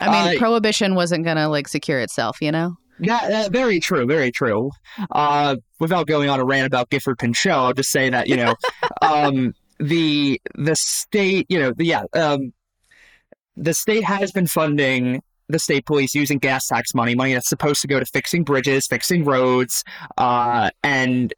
I 0.00 0.06
mean, 0.06 0.36
uh, 0.36 0.38
prohibition 0.38 0.94
wasn't 0.94 1.24
going 1.24 1.36
to 1.36 1.48
like 1.48 1.68
secure 1.68 2.00
itself, 2.00 2.38
you 2.40 2.52
know. 2.52 2.76
Yeah, 3.00 3.46
uh, 3.46 3.48
very 3.50 3.80
true, 3.80 4.06
very 4.06 4.30
true. 4.30 4.70
Uh, 5.10 5.56
without 5.80 6.06
going 6.06 6.28
on 6.28 6.38
a 6.38 6.44
rant 6.44 6.66
about 6.66 6.90
Gifford 6.90 7.18
Pinchot, 7.18 7.52
I'll 7.52 7.72
just 7.72 7.90
say 7.90 8.08
that 8.10 8.28
you 8.28 8.36
know. 8.36 8.54
um, 9.02 9.52
the 9.78 10.40
the 10.54 10.76
state, 10.76 11.46
you 11.48 11.58
know, 11.58 11.72
the, 11.72 11.84
yeah, 11.84 12.04
um, 12.14 12.52
the 13.56 13.74
state 13.74 14.04
has 14.04 14.32
been 14.32 14.46
funding 14.46 15.22
the 15.48 15.58
state 15.58 15.84
police 15.86 16.14
using 16.14 16.38
gas 16.38 16.66
tax 16.68 16.94
money, 16.94 17.14
money 17.14 17.34
that's 17.34 17.48
supposed 17.48 17.80
to 17.82 17.86
go 17.86 18.00
to 18.00 18.06
fixing 18.06 18.44
bridges, 18.44 18.86
fixing 18.86 19.24
roads, 19.24 19.84
uh, 20.16 20.70
and 20.82 21.34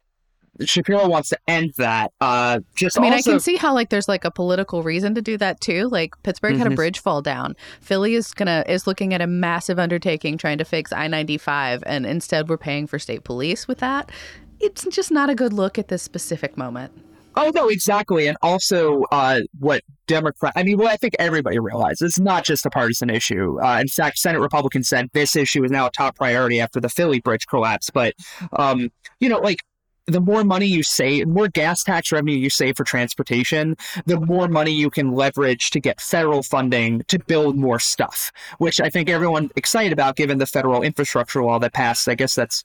Shapiro 0.61 1.07
wants 1.07 1.29
to 1.29 1.37
end 1.47 1.73
that. 1.77 2.11
Uh, 2.19 2.61
just 2.75 2.97
I 2.97 3.01
mean, 3.01 3.13
also... 3.13 3.31
I 3.31 3.33
can 3.33 3.39
see 3.39 3.57
how 3.57 3.73
like 3.73 3.89
there's 3.89 4.07
like 4.07 4.25
a 4.25 4.31
political 4.31 4.81
reason 4.81 5.13
to 5.15 5.21
do 5.21 5.37
that 5.37 5.61
too. 5.61 5.89
Like 5.89 6.15
Pittsburgh 6.23 6.53
mm-hmm. 6.53 6.59
had 6.59 6.67
a 6.67 6.69
mm-hmm. 6.69 6.75
bridge 6.75 6.99
fall 6.99 7.21
down. 7.21 7.55
Philly 7.81 8.15
is 8.15 8.33
gonna 8.33 8.63
is 8.67 8.87
looking 8.87 9.13
at 9.13 9.21
a 9.21 9.27
massive 9.27 9.79
undertaking 9.79 10.37
trying 10.37 10.57
to 10.57 10.65
fix 10.65 10.91
I 10.91 11.07
ninety 11.07 11.37
five, 11.37 11.83
and 11.85 12.05
instead 12.05 12.49
we're 12.49 12.57
paying 12.57 12.87
for 12.87 12.97
state 12.99 13.23
police 13.23 13.67
with 13.67 13.79
that. 13.79 14.11
It's 14.59 14.85
just 14.85 15.11
not 15.11 15.29
a 15.29 15.35
good 15.35 15.53
look 15.53 15.77
at 15.77 15.89
this 15.89 16.01
specific 16.01 16.57
moment. 16.57 16.91
Oh 17.37 17.51
no, 17.53 17.69
exactly, 17.69 18.27
and 18.27 18.35
also 18.41 19.03
uh, 19.11 19.41
what 19.59 19.83
Democrat. 20.07 20.53
I 20.55 20.63
mean, 20.63 20.77
what 20.77 20.87
I 20.87 20.97
think 20.97 21.15
everybody 21.19 21.59
realizes 21.59 22.01
it's 22.01 22.19
not 22.19 22.43
just 22.43 22.65
a 22.65 22.69
partisan 22.71 23.11
issue. 23.11 23.61
Uh, 23.61 23.79
in 23.79 23.87
fact, 23.87 24.17
Senate 24.17 24.39
Republicans 24.39 24.89
said 24.89 25.09
this 25.13 25.35
issue 25.35 25.63
is 25.63 25.69
now 25.69 25.85
a 25.85 25.91
top 25.91 26.15
priority 26.15 26.59
after 26.59 26.79
the 26.79 26.89
Philly 26.89 27.19
bridge 27.19 27.45
collapse. 27.45 27.91
But 27.91 28.15
um, 28.53 28.91
you 29.19 29.29
know, 29.29 29.37
like 29.37 29.59
the 30.07 30.19
more 30.19 30.43
money 30.43 30.65
you 30.65 30.81
save, 30.81 31.27
the 31.27 31.31
more 31.31 31.47
gas 31.47 31.83
tax 31.83 32.11
revenue 32.11 32.35
you 32.35 32.49
save 32.49 32.75
for 32.75 32.83
transportation, 32.83 33.75
the 34.05 34.19
more 34.19 34.47
money 34.47 34.71
you 34.71 34.89
can 34.89 35.11
leverage 35.11 35.69
to 35.71 35.79
get 35.79 36.01
federal 36.01 36.41
funding 36.41 37.03
to 37.07 37.19
build 37.19 37.55
more 37.55 37.77
stuff, 37.77 38.31
which 38.57 38.81
I 38.81 38.89
think 38.89 39.09
everyone 39.09 39.51
excited 39.55 39.93
about 39.93 40.15
given 40.15 40.39
the 40.39 40.47
federal 40.47 40.81
infrastructure 40.81 41.43
law 41.43 41.59
that 41.59 41.73
passed. 41.73 42.09
I 42.09 42.15
guess 42.15 42.33
that's 42.33 42.63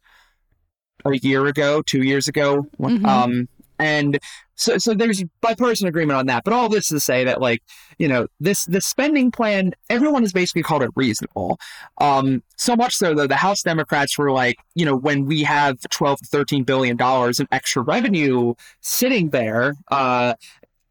a 1.05 1.15
year 1.19 1.47
ago, 1.47 1.83
two 1.83 2.03
years 2.03 2.27
ago. 2.27 2.67
Mm-hmm. 2.81 3.05
Um, 3.05 3.49
and 3.79 4.19
so, 4.63 4.79
so 4.79 4.95
there's 4.95 5.23
bipartisan 5.41 5.89
agreement 5.89 6.19
on 6.19 6.27
that. 6.27 6.45
But 6.45 6.53
all 6.53 6.69
this 6.69 6.89
to 6.89 7.01
say 7.01 7.25
that, 7.25 7.41
like, 7.41 7.63
you 7.99 8.09
know, 8.09 8.27
this 8.41 8.65
the 8.67 8.81
spending 8.81 9.31
plan, 9.31 9.73
everyone 9.91 10.23
has 10.23 10.33
basically 10.33 10.63
called 10.63 10.83
it 10.83 10.91
reasonable. 10.95 11.59
Um, 12.01 12.43
so 12.57 12.77
much 12.77 12.97
so 12.97 13.15
that 13.15 13.29
the 13.29 13.37
House 13.37 13.63
Democrats 13.63 14.17
were 14.17 14.31
like, 14.31 14.57
you 14.75 14.85
know, 14.85 14.97
when 14.97 15.27
we 15.27 15.43
have 15.43 15.81
12 15.91 16.21
to 16.21 16.25
13 16.27 16.65
billion 16.65 16.97
dollars 16.97 17.41
in 17.41 17.49
extra 17.51 17.83
revenue 17.83 18.55
sitting 18.81 19.31
there, 19.31 19.75
uh, 19.91 20.35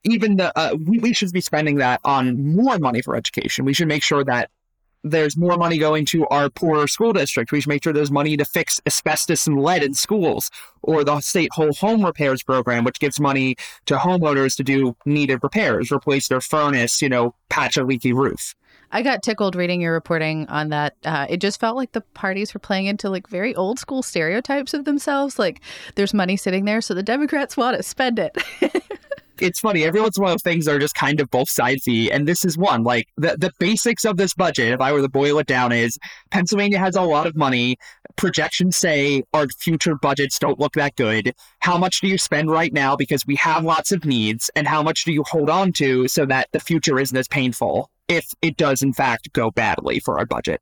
even 0.03 0.37
the 0.37 0.57
uh, 0.57 0.75
we, 0.85 0.99
we 0.99 1.13
should 1.13 1.31
be 1.31 1.41
spending 1.41 1.77
that 1.77 2.01
on 2.03 2.55
more 2.55 2.77
money 2.79 3.01
for 3.01 3.15
education. 3.15 3.65
We 3.65 3.73
should 3.73 3.87
make 3.87 4.03
sure 4.03 4.23
that 4.25 4.49
there's 5.03 5.37
more 5.37 5.57
money 5.57 5.77
going 5.77 6.05
to 6.07 6.27
our 6.27 6.49
poorer 6.49 6.87
school 6.87 7.13
district. 7.13 7.51
We 7.51 7.61
should 7.61 7.69
make 7.69 7.83
sure 7.83 7.93
there's 7.93 8.11
money 8.11 8.37
to 8.37 8.45
fix 8.45 8.79
asbestos 8.85 9.47
and 9.47 9.61
lead 9.61 9.83
in 9.83 9.93
schools, 9.93 10.51
or 10.81 11.03
the 11.03 11.19
state 11.21 11.49
whole 11.53 11.73
home 11.73 12.05
repairs 12.05 12.43
program, 12.43 12.83
which 12.83 12.99
gives 12.99 13.19
money 13.19 13.55
to 13.85 13.95
homeowners 13.95 14.55
to 14.57 14.63
do 14.63 14.95
needed 15.05 15.39
repairs, 15.43 15.91
replace 15.91 16.27
their 16.27 16.41
furnace, 16.41 17.01
you 17.01 17.09
know, 17.09 17.35
patch 17.49 17.77
a 17.77 17.83
leaky 17.83 18.13
roof. 18.13 18.55
I 18.93 19.01
got 19.03 19.23
tickled 19.23 19.55
reading 19.55 19.81
your 19.81 19.93
reporting 19.93 20.47
on 20.47 20.69
that. 20.69 20.97
Uh, 21.05 21.25
it 21.29 21.37
just 21.37 21.59
felt 21.59 21.77
like 21.77 21.93
the 21.93 22.01
parties 22.01 22.53
were 22.53 22.59
playing 22.59 22.87
into 22.87 23.09
like 23.09 23.27
very 23.27 23.55
old 23.55 23.79
school 23.79 24.03
stereotypes 24.03 24.73
of 24.73 24.83
themselves. 24.85 25.39
Like 25.39 25.61
there's 25.95 26.13
money 26.13 26.35
sitting 26.35 26.65
there, 26.65 26.81
so 26.81 26.93
the 26.93 27.03
Democrats 27.03 27.55
want 27.55 27.77
to 27.77 27.83
spend 27.83 28.19
it. 28.19 28.37
it's 29.39 29.59
funny. 29.59 29.83
Every 29.83 30.01
once 30.01 30.17
in 30.17 30.23
a 30.23 30.25
while, 30.25 30.37
things 30.37 30.67
are 30.67 30.79
just 30.79 30.95
kind 30.95 31.19
of 31.19 31.29
both 31.29 31.47
sidesy, 31.47 32.09
and 32.11 32.27
this 32.27 32.43
is 32.45 32.57
one. 32.57 32.83
Like 32.83 33.07
the 33.17 33.37
the 33.37 33.51
basics 33.59 34.05
of 34.05 34.17
this 34.17 34.33
budget, 34.33 34.73
if 34.73 34.81
I 34.81 34.91
were 34.91 35.01
to 35.01 35.09
boil 35.09 35.39
it 35.39 35.47
down, 35.47 35.71
is 35.71 35.97
Pennsylvania 36.31 36.79
has 36.79 36.95
a 36.95 37.01
lot 37.01 37.27
of 37.27 37.35
money. 37.35 37.77
Projections 38.15 38.77
say 38.77 39.23
our 39.33 39.47
future 39.47 39.95
budgets 39.95 40.37
don't 40.39 40.59
look 40.59 40.73
that 40.73 40.95
good. 40.95 41.33
How 41.59 41.77
much 41.77 42.01
do 42.01 42.07
you 42.07 42.17
spend 42.17 42.51
right 42.51 42.73
now 42.73 42.95
because 42.95 43.25
we 43.25 43.35
have 43.35 43.63
lots 43.63 43.91
of 43.91 44.05
needs, 44.05 44.49
and 44.55 44.67
how 44.67 44.83
much 44.83 45.05
do 45.05 45.11
you 45.11 45.23
hold 45.23 45.49
on 45.49 45.71
to 45.73 46.07
so 46.07 46.25
that 46.25 46.49
the 46.51 46.59
future 46.59 46.99
isn't 46.99 47.17
as 47.17 47.27
painful 47.27 47.89
if 48.07 48.25
it 48.41 48.57
does 48.57 48.81
in 48.81 48.93
fact 48.93 49.31
go 49.33 49.51
badly 49.51 49.99
for 49.99 50.19
our 50.19 50.25
budget? 50.25 50.61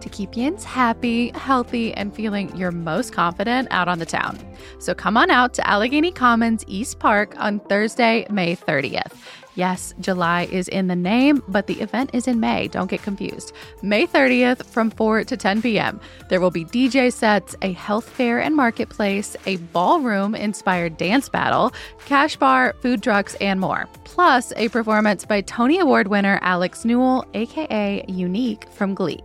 to 0.00 0.08
keep 0.08 0.36
yins 0.36 0.64
happy, 0.64 1.30
healthy, 1.30 1.92
and 1.94 2.14
feeling 2.14 2.54
your 2.56 2.70
most 2.70 3.12
confident 3.12 3.68
out 3.70 3.88
on 3.88 3.98
the 3.98 4.06
town. 4.06 4.38
So 4.78 4.94
come 4.94 5.16
on 5.16 5.30
out 5.30 5.54
to 5.54 5.66
Allegheny 5.66 6.12
Commons 6.12 6.64
East 6.66 6.98
Park 6.98 7.34
on 7.38 7.60
Thursday, 7.60 8.26
May 8.30 8.56
30th. 8.56 9.12
Yes, 9.56 9.94
July 10.00 10.42
is 10.52 10.68
in 10.68 10.86
the 10.86 10.94
name, 10.94 11.42
but 11.48 11.66
the 11.66 11.80
event 11.80 12.10
is 12.12 12.28
in 12.28 12.40
May. 12.40 12.68
Don't 12.68 12.90
get 12.90 13.02
confused. 13.02 13.52
May 13.80 14.06
30th 14.06 14.66
from 14.66 14.90
4 14.90 15.24
to 15.24 15.36
10 15.36 15.62
p.m. 15.62 15.98
There 16.28 16.42
will 16.42 16.50
be 16.50 16.66
DJ 16.66 17.10
sets, 17.10 17.56
a 17.62 17.72
health 17.72 18.06
fair 18.06 18.38
and 18.38 18.54
marketplace, 18.54 19.34
a 19.46 19.56
ballroom 19.56 20.34
inspired 20.34 20.98
dance 20.98 21.30
battle, 21.30 21.72
cash 22.04 22.36
bar, 22.36 22.74
food 22.82 23.02
trucks, 23.02 23.34
and 23.40 23.58
more. 23.58 23.88
Plus, 24.04 24.52
a 24.56 24.68
performance 24.68 25.24
by 25.24 25.40
Tony 25.40 25.78
Award 25.78 26.08
winner 26.08 26.38
Alex 26.42 26.84
Newell, 26.84 27.24
aka 27.32 28.04
Unique 28.08 28.68
from 28.68 28.94
Glee. 28.94 29.22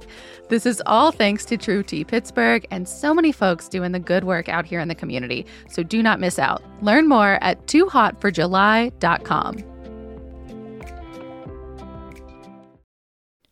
This 0.52 0.66
is 0.66 0.84
all 0.86 1.12
thanks 1.14 1.46
to 1.46 1.56
TrueT 1.56 2.06
Pittsburgh 2.10 2.68
and 2.72 2.86
so 2.86 3.14
many 3.14 3.32
folks 3.32 3.70
doing 3.70 3.94
the 3.94 4.00
good 4.00 4.26
work 4.26 4.50
out 4.50 4.66
here 4.66 4.82
in 4.82 4.90
the 4.90 4.96
community. 4.96 5.46
So 5.70 5.82
do 5.82 6.04
not 6.04 6.20
miss 6.20 6.38
out. 6.38 6.62
Learn 6.82 7.08
more 7.08 7.42
at 7.42 7.66
toohotforjuly.com. 7.68 9.71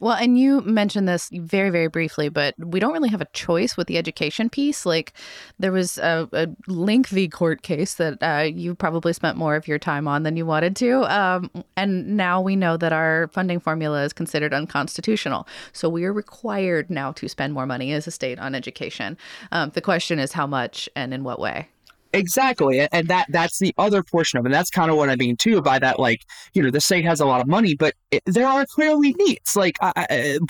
Well, 0.02 0.16
and 0.16 0.40
you 0.40 0.62
mentioned 0.62 1.10
this 1.10 1.30
very, 1.34 1.70
very 1.70 1.88
briefly, 1.88 2.30
but 2.30 2.56
we 2.58 2.80
don't 2.80 2.94
really 2.94 3.10
have 3.10 3.20
a 3.20 3.28
choice 3.34 3.76
with 3.76 3.88
the 3.88 3.98
education 3.98 4.50
piece. 4.50 4.86
Like, 4.86 5.12
there 5.60 5.74
was 5.74 5.98
a, 5.98 6.30
a 6.32 6.48
lengthy 6.68 7.28
court 7.28 7.64
case 7.64 7.96
that 7.96 8.18
uh, 8.22 8.44
you 8.44 8.76
probably 8.76 9.12
spent 9.12 9.38
more 9.38 9.56
of 9.56 9.68
your 9.68 9.78
time 9.78 10.08
on 10.08 10.24
than 10.24 10.38
you 10.38 10.46
wanted 10.46 10.78
to. 10.78 11.04
Um, 11.14 11.52
and 11.76 12.16
now 12.16 12.40
we 12.40 12.56
know 12.56 12.78
that 12.78 12.94
our 12.94 13.28
funding 13.34 13.60
formula 13.60 14.04
is 14.06 14.14
considered 14.14 14.54
unconstitutional. 14.54 15.48
So 15.74 15.90
we 15.90 16.06
are 16.06 16.14
required 16.14 16.90
now 16.90 17.12
to 17.14 17.28
spend 17.28 17.54
more 17.54 17.66
money 17.66 17.92
as 17.92 18.08
a 18.08 18.12
state 18.12 18.40
on 18.40 18.56
education. 18.56 19.18
Um, 19.52 19.72
the 19.72 19.82
question 19.82 20.18
is 20.18 20.32
how 20.32 20.48
much 20.48 20.88
and 20.96 21.14
in 21.14 21.26
what 21.26 21.40
way. 21.40 21.68
Exactly. 22.12 22.88
And 22.92 23.08
that 23.08 23.28
that's 23.30 23.60
the 23.60 23.74
other 23.78 24.02
portion 24.02 24.40
of 24.40 24.46
it. 24.46 24.48
And 24.48 24.54
that's 24.54 24.72
kind 24.72 24.90
of 24.90 24.98
what 24.98 25.10
I 25.10 25.16
mean 25.16 25.38
too 25.38 25.62
by 25.62 25.78
that, 25.78 26.00
like, 26.00 26.26
you 26.54 26.64
know, 26.64 26.72
the 26.72 26.82
state 26.82 27.06
has 27.06 27.20
a 27.20 27.26
lot 27.26 27.40
of 27.40 27.48
money, 27.48 27.76
but 27.76 27.94
it, 28.10 28.24
there 28.26 28.48
are 28.48 28.66
clearly 28.66 29.14
needs, 29.14 29.56
like 29.56 29.78
uh, 29.82 29.94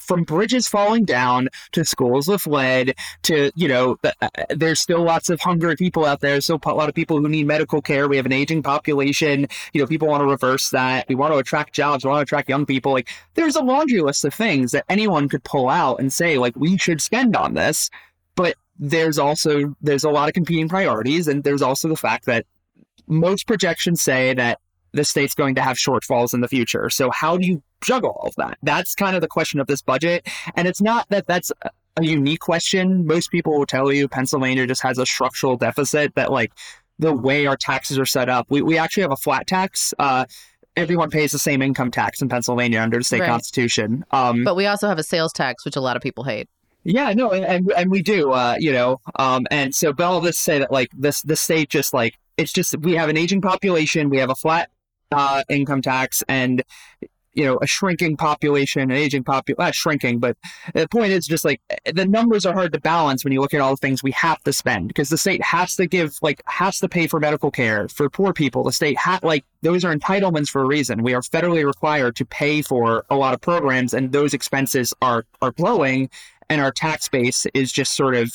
from 0.01 0.23
bridges 0.23 0.69
falling 0.69 1.03
down 1.03 1.49
to 1.73 1.83
schools 1.83 2.29
with 2.29 2.47
lead 2.47 2.95
to, 3.23 3.51
you 3.55 3.67
know, 3.67 3.97
uh, 4.03 4.29
there's 4.49 4.79
still 4.79 5.03
lots 5.03 5.29
of 5.29 5.41
hungry 5.41 5.75
people 5.75 6.05
out 6.05 6.21
there. 6.21 6.39
So 6.39 6.57
a 6.65 6.73
lot 6.73 6.87
of 6.87 6.95
people 6.95 7.19
who 7.19 7.27
need 7.27 7.45
medical 7.45 7.81
care. 7.81 8.07
We 8.07 8.15
have 8.15 8.25
an 8.25 8.31
aging 8.31 8.63
population. 8.63 9.47
You 9.73 9.81
know, 9.81 9.87
people 9.87 10.07
want 10.07 10.21
to 10.21 10.27
reverse 10.27 10.69
that. 10.69 11.07
We 11.09 11.15
want 11.15 11.33
to 11.33 11.39
attract 11.39 11.73
jobs. 11.73 12.05
We 12.05 12.09
want 12.09 12.19
to 12.19 12.23
attract 12.23 12.47
young 12.47 12.65
people. 12.65 12.93
Like, 12.93 13.09
there's 13.33 13.57
a 13.57 13.61
laundry 13.61 13.99
list 13.99 14.23
of 14.23 14.33
things 14.33 14.71
that 14.71 14.85
anyone 14.87 15.27
could 15.27 15.43
pull 15.43 15.67
out 15.67 15.99
and 15.99 16.13
say, 16.13 16.37
like, 16.37 16.55
we 16.55 16.77
should 16.77 17.01
spend 17.01 17.35
on 17.35 17.53
this. 17.55 17.89
But 18.35 18.55
there's 18.79 19.19
also 19.19 19.75
there's 19.81 20.05
a 20.05 20.09
lot 20.09 20.29
of 20.29 20.33
competing 20.33 20.69
priorities 20.69 21.27
and 21.27 21.43
there's 21.43 21.61
also 21.61 21.89
the 21.89 21.97
fact 21.97 22.25
that 22.25 22.45
most 23.07 23.45
projections 23.45 24.01
say 24.01 24.33
that 24.33 24.59
the 24.93 25.03
state's 25.03 25.35
going 25.35 25.53
to 25.55 25.61
have 25.61 25.77
shortfalls 25.77 26.33
in 26.33 26.41
the 26.41 26.47
future. 26.47 26.89
So 26.89 27.11
how 27.11 27.37
do 27.37 27.45
you 27.45 27.61
juggle 27.81 28.11
all 28.11 28.29
of 28.29 28.35
that? 28.37 28.57
That's 28.63 28.95
kind 28.95 29.15
of 29.15 29.21
the 29.21 29.27
question 29.27 29.59
of 29.59 29.67
this 29.67 29.81
budget 29.81 30.27
and 30.55 30.67
it's 30.67 30.81
not 30.81 31.07
that 31.09 31.27
that's 31.27 31.51
a 31.97 32.03
unique 32.03 32.39
question. 32.39 33.05
Most 33.05 33.29
people 33.29 33.57
will 33.57 33.65
tell 33.65 33.91
you 33.91 34.07
pennsylvania 34.07 34.65
just 34.65 34.81
has 34.81 34.97
a 34.97 35.05
structural 35.05 35.57
deficit 35.57 36.15
that 36.15 36.31
like 36.31 36.53
the 36.97 37.13
way 37.13 37.45
our 37.45 37.57
taxes 37.57 37.99
are 37.99 38.05
set 38.05 38.29
up 38.29 38.45
we, 38.49 38.61
we 38.61 38.77
actually 38.77 39.03
have 39.03 39.11
a 39.11 39.17
flat 39.17 39.45
tax. 39.45 39.93
Uh, 39.99 40.25
everyone 40.77 41.09
pays 41.09 41.33
the 41.33 41.39
same 41.39 41.61
income 41.61 41.91
tax 41.91 42.21
in 42.21 42.29
pennsylvania 42.29 42.79
under 42.79 42.97
the 42.97 43.03
state 43.03 43.19
right. 43.19 43.29
constitution. 43.29 44.05
Um, 44.11 44.45
but 44.45 44.55
we 44.55 44.67
also 44.67 44.87
have 44.87 44.99
a 44.99 45.03
sales 45.03 45.33
tax 45.33 45.65
which 45.65 45.75
a 45.75 45.81
lot 45.81 45.97
of 45.97 46.01
people 46.01 46.23
hate 46.23 46.47
yeah, 46.83 47.13
no, 47.13 47.31
and 47.31 47.71
and 47.75 47.91
we 47.91 48.01
do, 48.01 48.31
uh, 48.31 48.55
you 48.59 48.71
know, 48.71 48.99
um, 49.17 49.45
and 49.51 49.75
so 49.75 49.91
but 49.91 50.05
all 50.05 50.21
this 50.21 50.37
say 50.37 50.59
that 50.59 50.71
like 50.71 50.89
this 50.97 51.21
the 51.21 51.35
state 51.35 51.69
just 51.69 51.93
like 51.93 52.17
it's 52.37 52.53
just 52.53 52.77
we 52.79 52.93
have 52.93 53.09
an 53.09 53.17
aging 53.17 53.41
population, 53.41 54.09
we 54.09 54.17
have 54.17 54.29
a 54.29 54.35
flat 54.35 54.69
uh, 55.11 55.43
income 55.49 55.81
tax, 55.81 56.23
and 56.29 56.63
you 57.33 57.43
know 57.43 57.59
a 57.61 57.67
shrinking 57.67 58.15
population, 58.15 58.83
an 58.83 58.91
aging 58.91 59.25
population, 59.25 59.57
not 59.59 59.75
shrinking, 59.75 60.19
but 60.19 60.37
the 60.73 60.87
point 60.87 61.11
is 61.11 61.27
just 61.27 61.43
like 61.43 61.61
the 61.93 62.05
numbers 62.05 62.45
are 62.45 62.53
hard 62.53 62.71
to 62.71 62.79
balance 62.79 63.25
when 63.25 63.33
you 63.33 63.41
look 63.41 63.53
at 63.53 63.59
all 63.59 63.71
the 63.71 63.77
things 63.77 64.01
we 64.01 64.11
have 64.11 64.41
to 64.43 64.53
spend 64.53 64.87
because 64.87 65.09
the 65.09 65.17
state 65.17 65.43
has 65.43 65.75
to 65.75 65.85
give 65.85 66.17
like 66.21 66.41
has 66.45 66.79
to 66.79 66.87
pay 66.87 67.07
for 67.07 67.19
medical 67.19 67.51
care 67.51 67.89
for 67.89 68.09
poor 68.09 68.31
people. 68.31 68.63
The 68.63 68.71
state 68.71 68.97
ha- 68.97 69.19
like 69.21 69.43
those 69.61 69.83
are 69.83 69.93
entitlements 69.93 70.47
for 70.47 70.61
a 70.61 70.65
reason. 70.65 71.03
We 71.03 71.13
are 71.13 71.21
federally 71.21 71.65
required 71.65 72.15
to 72.15 72.25
pay 72.25 72.61
for 72.61 73.05
a 73.09 73.15
lot 73.15 73.33
of 73.33 73.41
programs, 73.41 73.93
and 73.93 74.13
those 74.13 74.33
expenses 74.33 74.93
are 75.01 75.25
are 75.41 75.51
growing 75.51 76.09
and 76.49 76.61
our 76.61 76.71
tax 76.71 77.07
base 77.07 77.45
is 77.53 77.71
just 77.71 77.95
sort 77.95 78.15
of 78.15 78.31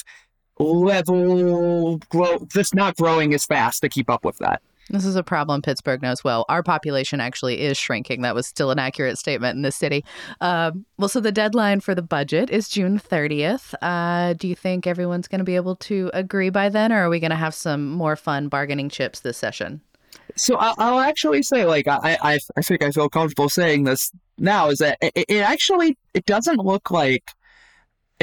level 0.58 1.98
grow 2.10 2.38
just 2.52 2.74
not 2.74 2.96
growing 2.96 3.34
as 3.34 3.44
fast 3.44 3.80
to 3.82 3.88
keep 3.88 4.08
up 4.08 4.24
with 4.24 4.38
that. 4.38 4.62
This 4.90 5.06
is 5.06 5.16
a 5.16 5.22
problem 5.22 5.62
Pittsburgh 5.62 6.02
knows 6.02 6.22
well. 6.22 6.44
Our 6.48 6.62
population 6.62 7.20
actually 7.20 7.62
is 7.62 7.78
shrinking. 7.78 8.20
That 8.20 8.34
was 8.34 8.46
still 8.46 8.70
an 8.70 8.78
accurate 8.78 9.18
statement 9.18 9.56
in 9.56 9.62
this 9.62 9.76
city. 9.76 10.04
Um, 10.42 10.84
well, 10.98 11.08
so 11.08 11.20
the 11.20 11.32
deadline 11.32 11.80
for 11.80 11.94
the 11.94 12.02
budget 12.02 12.50
is 12.50 12.68
June 12.68 12.98
30th. 12.98 13.74
Uh, 13.80 14.34
do 14.34 14.46
you 14.46 14.54
think 14.54 14.86
everyone's 14.86 15.26
going 15.26 15.38
to 15.38 15.44
be 15.44 15.56
able 15.56 15.76
to 15.76 16.10
agree 16.12 16.50
by 16.50 16.68
then, 16.68 16.92
or 16.92 16.98
are 16.98 17.08
we 17.08 17.18
going 17.18 17.30
to 17.30 17.36
have 17.36 17.54
some 17.54 17.90
more 17.90 18.14
fun 18.14 18.48
bargaining 18.48 18.90
chips 18.90 19.20
this 19.20 19.38
session? 19.38 19.80
So 20.36 20.56
I'll, 20.56 20.74
I'll 20.78 21.00
actually 21.00 21.42
say, 21.42 21.64
like, 21.64 21.88
I, 21.88 22.18
I, 22.22 22.38
I 22.56 22.62
think 22.62 22.82
I 22.82 22.90
feel 22.90 23.08
comfortable 23.08 23.48
saying 23.48 23.84
this 23.84 24.10
now 24.38 24.68
is 24.68 24.78
that 24.78 24.98
it, 25.00 25.24
it 25.28 25.40
actually 25.40 25.96
it 26.12 26.26
doesn't 26.26 26.58
look 26.58 26.90
like 26.90 27.24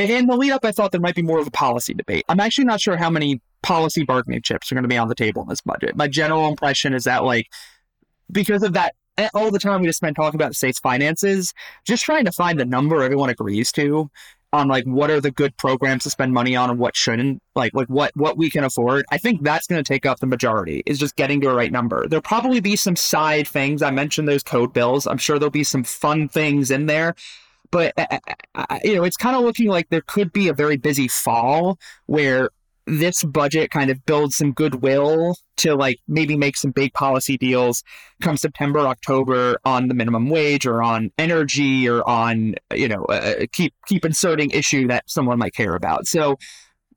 in 0.10 0.28
the 0.28 0.36
lead 0.36 0.52
up, 0.52 0.66
I 0.66 0.72
thought 0.72 0.92
there 0.92 1.02
might 1.02 1.16
be 1.16 1.22
more 1.22 1.40
of 1.40 1.48
a 1.48 1.52
policy 1.52 1.94
debate. 1.94 2.24
I'm 2.30 2.40
actually 2.40 2.66
not 2.66 2.82
sure 2.82 2.98
how 2.98 3.10
many 3.10 3.42
policy 3.62 4.04
bargaining 4.04 4.42
chips 4.42 4.72
are 4.72 4.76
going 4.76 4.84
to 4.84 4.90
be 4.90 4.98
on 4.98 5.08
the 5.08 5.16
table 5.16 5.42
in 5.44 5.50
this 5.50 5.62
budget. 5.62 5.96
My 5.96 6.08
general 6.08 6.48
impression 6.48 6.94
is 6.94 7.04
that, 7.04 7.24
like, 7.24 7.48
because 8.32 8.64
of 8.64 8.74
that, 8.74 8.96
eh, 9.18 9.30
all 9.34 9.52
the 9.52 9.60
time 9.60 9.82
we 9.82 9.88
just 9.88 9.98
spent 9.98 10.16
talking 10.16 10.38
about 10.38 10.50
the 10.50 10.56
state's 10.56 10.80
finances, 10.80 11.54
just 11.86 12.04
trying 12.04 12.26
to 12.26 12.32
find 12.32 12.60
the 12.60 12.66
number 12.66 13.04
everyone 13.04 13.30
agrees 13.30 13.72
to 13.74 14.10
on 14.54 14.68
like 14.68 14.84
what 14.84 15.10
are 15.10 15.22
the 15.22 15.32
good 15.32 15.56
programs 15.58 16.04
to 16.04 16.10
spend 16.10 16.34
money 16.34 16.56
on 16.56 16.70
and 16.70 16.80
what 16.80 16.96
shouldn't 16.96 17.42
like 17.56 17.74
like 17.74 17.88
what 17.88 18.12
what 18.16 18.38
we 18.38 18.50
can 18.50 18.64
afford 18.64 19.06
i 19.12 19.18
think 19.18 19.42
that's 19.44 19.68
going 19.68 19.82
to 19.82 19.88
take 19.88 20.06
up 20.06 20.20
the 20.20 20.26
majority 20.26 20.84
is 20.86 21.00
just 21.00 21.16
getting 21.16 21.40
to 21.40 21.50
a 21.50 21.56
right 21.56 21.72
number 21.72 22.08
there'll 22.08 22.22
probably 22.22 22.60
be 22.60 22.76
some 22.76 22.96
side 22.96 23.48
things 23.48 23.82
i 23.82 23.92
mentioned 23.92 24.28
those 24.28 24.44
code 24.44 24.74
bills 24.74 25.08
i'm 25.08 25.18
sure 25.18 25.40
there'll 25.40 25.50
be 25.50 25.64
some 25.64 25.84
fun 25.84 26.28
things 26.28 26.70
in 26.70 26.86
there 26.86 27.16
but 27.72 27.94
uh, 27.98 28.06
uh, 28.12 28.66
uh, 28.70 28.80
you 28.84 28.96
know, 28.96 29.04
it's 29.04 29.18
kind 29.18 29.36
of 29.36 29.44
looking 29.44 29.68
like 29.68 29.90
there 29.90 30.02
could 30.02 30.32
be 30.32 30.50
a 30.50 30.54
very 30.54 30.78
busy 30.78 31.08
fall 31.08 31.80
where 32.06 32.50
this 32.88 33.24
budget 33.24 33.72
kind 33.72 33.90
of 33.90 34.06
builds 34.06 34.36
some 34.36 34.52
goodwill 34.52 35.36
to 35.56 35.76
like 35.76 36.00
maybe 36.08 36.36
make 36.36 36.58
some 36.58 36.72
big 36.72 36.94
policy 36.94 37.38
deals 37.38 37.84
come 38.22 38.36
September, 38.36 38.80
October 38.80 39.58
on 39.64 39.88
the 39.88 39.94
minimum 39.94 40.30
wage 40.30 40.66
or 40.66 40.82
on 40.82 41.12
energy 41.18 41.88
or 41.88 42.08
on 42.08 42.56
you 42.74 42.88
know 42.88 43.04
uh, 43.06 43.46
keep 43.52 43.74
keep 43.88 44.04
inserting 44.04 44.52
issue 44.52 44.88
that 44.88 45.10
someone 45.10 45.38
might 45.40 45.54
care 45.54 45.76
about. 45.76 46.08
So 46.08 46.38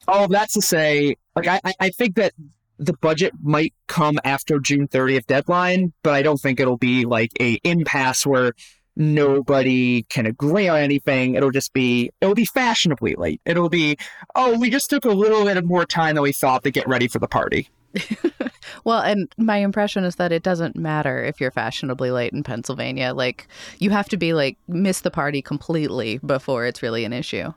all 0.09 0.25
of 0.25 0.31
that's 0.31 0.55
to 0.55 0.63
say, 0.63 1.17
like 1.37 1.47
I, 1.47 1.61
I 1.81 1.91
think 1.91 2.17
that 2.17 2.33
the 2.79 2.95
budget 2.95 3.33
might 3.43 3.73
come 3.87 4.19
after 4.25 4.59
June 4.59 4.89
30th 4.89 5.27
deadline, 5.27 5.93
but 6.03 6.15
I 6.15 6.23
don't 6.23 6.41
think 6.41 6.59
it'll 6.59 6.77
be 6.77 7.05
like 7.05 7.31
a 7.41 7.61
impasse 7.63 8.27
where 8.27 8.53
nobody 8.97 10.03
can 10.05 10.27
agree 10.27 10.69
on 10.69 10.79
anything. 10.79 11.35
It'll 11.35 11.51
just 11.51 11.73
be 11.73 12.11
it'll 12.21 12.35
be 12.35 12.45
fashionably 12.45 13.15
late. 13.17 13.41
It'll 13.45 13.69
be 13.69 13.97
oh, 14.35 14.59
we 14.59 14.71
just 14.71 14.91
took 14.91 15.05
a 15.05 15.11
little 15.11 15.45
bit 15.45 15.57
of 15.57 15.65
more 15.65 15.85
time 15.85 16.15
than 16.15 16.23
we 16.23 16.33
thought 16.33 16.65
to 16.65 16.71
get 16.71 16.87
ready 16.89 17.09
for 17.09 17.19
the 17.19 17.29
party. 17.29 17.69
well, 18.85 19.01
and 19.01 19.33
my 19.37 19.59
impression 19.59 20.05
is 20.05 20.17
that 20.17 20.33
it 20.33 20.43
doesn't 20.43 20.77
matter 20.77 21.23
if 21.23 21.41
you're 21.41 21.51
fashionably 21.51 22.11
late 22.11 22.33
in 22.33 22.43
Pennsylvania. 22.43 23.15
Like 23.15 23.47
you 23.79 23.91
have 23.91 24.09
to 24.11 24.17
be 24.17 24.33
like 24.33 24.57
miss 24.69 25.01
the 25.01 25.11
party 25.11 25.43
completely 25.43 26.19
before 26.19 26.67
it's 26.67 26.83
really 26.83 27.05
an 27.05 27.13
issue. 27.13 27.53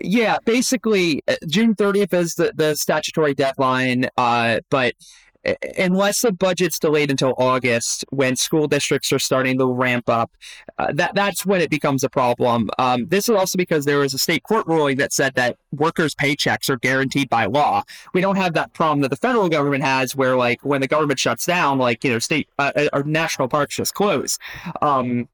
Yeah, 0.00 0.38
basically 0.46 1.22
uh, 1.28 1.36
June 1.46 1.74
30th 1.74 2.14
is 2.14 2.34
the, 2.36 2.52
the 2.54 2.74
statutory 2.74 3.34
deadline, 3.34 4.08
uh, 4.16 4.60
but 4.70 4.94
unless 5.78 6.22
the 6.22 6.32
budget's 6.32 6.78
delayed 6.78 7.10
until 7.10 7.34
August, 7.38 8.04
when 8.10 8.36
school 8.36 8.66
districts 8.66 9.12
are 9.12 9.18
starting 9.18 9.58
to 9.58 9.66
ramp 9.66 10.08
up, 10.08 10.30
uh, 10.78 10.92
that 10.92 11.14
that's 11.14 11.44
when 11.44 11.60
it 11.60 11.70
becomes 11.70 12.04
a 12.04 12.08
problem. 12.08 12.70
Um, 12.78 13.06
this 13.08 13.28
is 13.28 13.34
also 13.36 13.56
because 13.56 13.84
there 13.84 13.98
was 13.98 14.14
a 14.14 14.18
state 14.18 14.42
court 14.42 14.66
ruling 14.66 14.96
that 14.98 15.12
said 15.12 15.34
that 15.34 15.56
workers' 15.72 16.14
paychecks 16.14 16.68
are 16.68 16.76
guaranteed 16.76 17.28
by 17.28 17.46
law. 17.46 17.82
We 18.12 18.20
don't 18.20 18.36
have 18.36 18.54
that 18.54 18.72
problem 18.72 19.00
that 19.00 19.10
the 19.10 19.16
federal 19.16 19.48
government 19.48 19.84
has, 19.84 20.16
where 20.16 20.36
like 20.36 20.64
when 20.64 20.80
the 20.80 20.88
government 20.88 21.18
shuts 21.18 21.46
down, 21.46 21.78
like 21.78 22.04
you 22.04 22.12
know, 22.12 22.18
state 22.18 22.48
uh, 22.58 22.72
uh 22.76 22.88
or 22.92 23.02
national 23.02 23.48
parks 23.48 23.76
just 23.76 23.94
close. 23.94 24.38
Um, 24.82 25.28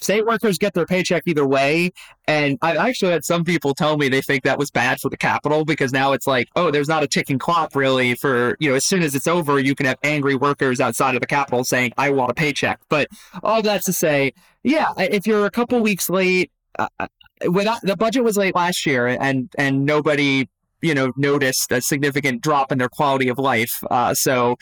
state 0.00 0.26
workers 0.26 0.58
get 0.58 0.74
their 0.74 0.86
paycheck 0.86 1.22
either 1.26 1.46
way. 1.46 1.92
And 2.26 2.58
I 2.62 2.76
actually 2.76 3.12
had 3.12 3.24
some 3.24 3.44
people 3.44 3.74
tell 3.74 3.96
me 3.96 4.08
they 4.08 4.20
think 4.20 4.44
that 4.44 4.58
was 4.58 4.70
bad 4.70 5.00
for 5.00 5.08
the 5.08 5.16
capital 5.16 5.64
because 5.64 5.92
now 5.92 6.12
it's 6.12 6.26
like, 6.26 6.48
oh, 6.56 6.70
there's 6.70 6.88
not 6.88 7.02
a 7.02 7.06
ticking 7.06 7.38
clock 7.38 7.74
really 7.74 8.14
for, 8.14 8.56
you 8.60 8.70
know, 8.70 8.76
as 8.76 8.84
soon 8.84 9.02
as 9.02 9.14
it's 9.14 9.26
over, 9.26 9.58
you 9.58 9.74
can 9.74 9.86
have 9.86 9.98
angry 10.02 10.34
workers 10.34 10.80
outside 10.80 11.14
of 11.14 11.20
the 11.20 11.26
capital 11.26 11.64
saying, 11.64 11.92
I 11.96 12.10
want 12.10 12.30
a 12.30 12.34
paycheck. 12.34 12.80
But 12.88 13.08
all 13.42 13.62
that's 13.62 13.86
to 13.86 13.92
say, 13.92 14.34
yeah, 14.62 14.92
if 14.96 15.26
you're 15.26 15.46
a 15.46 15.50
couple 15.50 15.80
weeks 15.80 16.10
late, 16.10 16.50
uh, 16.78 16.88
uh 16.98 17.08
without, 17.48 17.80
the 17.82 17.96
budget 17.96 18.24
was 18.24 18.36
late 18.36 18.54
last 18.54 18.84
year 18.84 19.06
and, 19.06 19.50
and 19.56 19.84
nobody 19.84 20.48
you 20.80 20.94
know, 20.94 21.12
noticed 21.16 21.72
a 21.72 21.80
significant 21.80 22.40
drop 22.40 22.70
in 22.70 22.78
their 22.78 22.88
quality 22.88 23.28
of 23.28 23.38
life. 23.38 23.82
Uh, 23.90 24.14
so, 24.14 24.56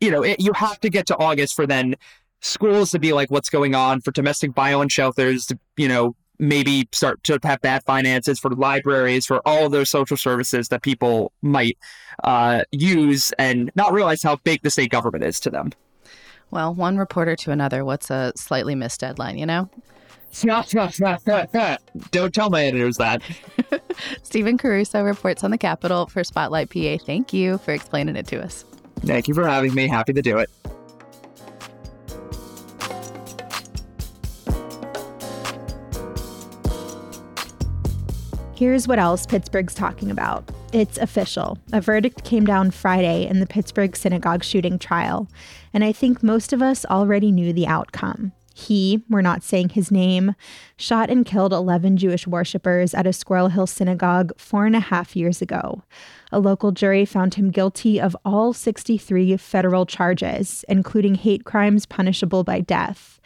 you 0.00 0.10
know, 0.10 0.22
it, 0.22 0.38
you 0.40 0.52
have 0.52 0.78
to 0.80 0.90
get 0.90 1.06
to 1.06 1.16
August 1.16 1.54
for 1.54 1.66
then 1.66 1.94
schools 2.42 2.90
to 2.90 2.98
be 2.98 3.12
like, 3.12 3.30
what's 3.30 3.48
going 3.48 3.74
on 3.74 4.00
for 4.00 4.10
domestic 4.10 4.52
violence 4.52 4.92
shelters 4.92 5.46
to, 5.46 5.58
you 5.76 5.88
know, 5.88 6.14
maybe 6.38 6.88
start 6.92 7.22
to 7.24 7.38
have 7.44 7.60
bad 7.60 7.84
finances 7.84 8.38
for 8.38 8.50
libraries, 8.50 9.24
for 9.24 9.40
all 9.46 9.66
of 9.66 9.72
those 9.72 9.88
social 9.88 10.16
services 10.16 10.68
that 10.68 10.82
people 10.82 11.32
might 11.40 11.78
uh, 12.24 12.62
use 12.72 13.32
and 13.38 13.70
not 13.76 13.92
realize 13.92 14.22
how 14.22 14.36
big 14.36 14.60
the 14.62 14.70
state 14.70 14.90
government 14.90 15.24
is 15.24 15.38
to 15.40 15.50
them. 15.50 15.70
Well, 16.50 16.74
one 16.74 16.98
reporter 16.98 17.36
to 17.36 17.50
another, 17.50 17.84
what's 17.84 18.10
a 18.10 18.32
slightly 18.36 18.74
missed 18.74 19.00
deadline, 19.00 19.38
you 19.38 19.46
know? 19.46 19.70
Don't 22.10 22.34
tell 22.34 22.50
my 22.50 22.64
editors 22.64 22.96
that. 22.96 23.22
Stephen 24.22 24.58
Caruso 24.58 25.02
reports 25.02 25.44
on 25.44 25.50
the 25.50 25.58
Capitol 25.58 26.06
for 26.06 26.24
Spotlight 26.24 26.70
PA. 26.70 26.96
Thank 27.04 27.32
you 27.32 27.58
for 27.58 27.72
explaining 27.72 28.16
it 28.16 28.26
to 28.28 28.42
us. 28.42 28.64
Thank 29.00 29.28
you 29.28 29.34
for 29.34 29.46
having 29.46 29.74
me. 29.74 29.88
Happy 29.88 30.12
to 30.12 30.22
do 30.22 30.38
it. 30.38 30.50
Here's 38.62 38.86
what 38.86 39.00
else 39.00 39.26
Pittsburgh's 39.26 39.74
talking 39.74 40.08
about. 40.08 40.48
It's 40.72 40.96
official. 40.96 41.58
A 41.72 41.80
verdict 41.80 42.22
came 42.22 42.46
down 42.46 42.70
Friday 42.70 43.26
in 43.26 43.40
the 43.40 43.46
Pittsburgh 43.46 43.96
synagogue 43.96 44.44
shooting 44.44 44.78
trial, 44.78 45.26
and 45.74 45.82
I 45.82 45.90
think 45.90 46.22
most 46.22 46.52
of 46.52 46.62
us 46.62 46.84
already 46.84 47.32
knew 47.32 47.52
the 47.52 47.66
outcome. 47.66 48.30
He, 48.54 49.02
we're 49.10 49.20
not 49.20 49.42
saying 49.42 49.70
his 49.70 49.90
name, 49.90 50.36
shot 50.76 51.10
and 51.10 51.26
killed 51.26 51.52
11 51.52 51.96
Jewish 51.96 52.24
worshippers 52.24 52.94
at 52.94 53.04
a 53.04 53.12
Squirrel 53.12 53.48
Hill 53.48 53.66
synagogue 53.66 54.30
four 54.38 54.64
and 54.64 54.76
a 54.76 54.80
half 54.80 55.16
years 55.16 55.42
ago. 55.42 55.82
A 56.30 56.38
local 56.38 56.70
jury 56.70 57.04
found 57.04 57.34
him 57.34 57.50
guilty 57.50 58.00
of 58.00 58.16
all 58.24 58.52
63 58.52 59.38
federal 59.38 59.86
charges, 59.86 60.64
including 60.68 61.16
hate 61.16 61.44
crimes 61.44 61.84
punishable 61.84 62.44
by 62.44 62.60
death. 62.60 63.20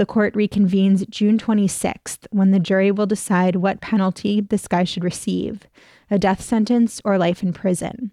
The 0.00 0.06
court 0.06 0.32
reconvenes 0.32 1.06
June 1.10 1.36
26th 1.36 2.26
when 2.30 2.52
the 2.52 2.58
jury 2.58 2.90
will 2.90 3.04
decide 3.04 3.56
what 3.56 3.82
penalty 3.82 4.40
this 4.40 4.66
guy 4.66 4.82
should 4.84 5.04
receive 5.04 5.66
a 6.10 6.18
death 6.18 6.40
sentence 6.40 7.02
or 7.04 7.18
life 7.18 7.42
in 7.42 7.52
prison. 7.52 8.10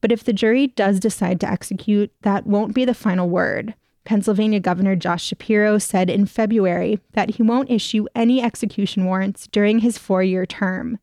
But 0.00 0.10
if 0.10 0.24
the 0.24 0.32
jury 0.32 0.68
does 0.68 0.98
decide 0.98 1.38
to 1.40 1.50
execute, 1.50 2.10
that 2.22 2.46
won't 2.46 2.74
be 2.74 2.86
the 2.86 2.94
final 2.94 3.28
word. 3.28 3.74
Pennsylvania 4.06 4.60
Governor 4.60 4.96
Josh 4.96 5.24
Shapiro 5.24 5.76
said 5.76 6.08
in 6.08 6.24
February 6.24 7.00
that 7.12 7.32
he 7.32 7.42
won't 7.42 7.70
issue 7.70 8.06
any 8.14 8.42
execution 8.42 9.04
warrants 9.04 9.46
during 9.46 9.80
his 9.80 9.98
four 9.98 10.22
year 10.22 10.46
term, 10.46 10.98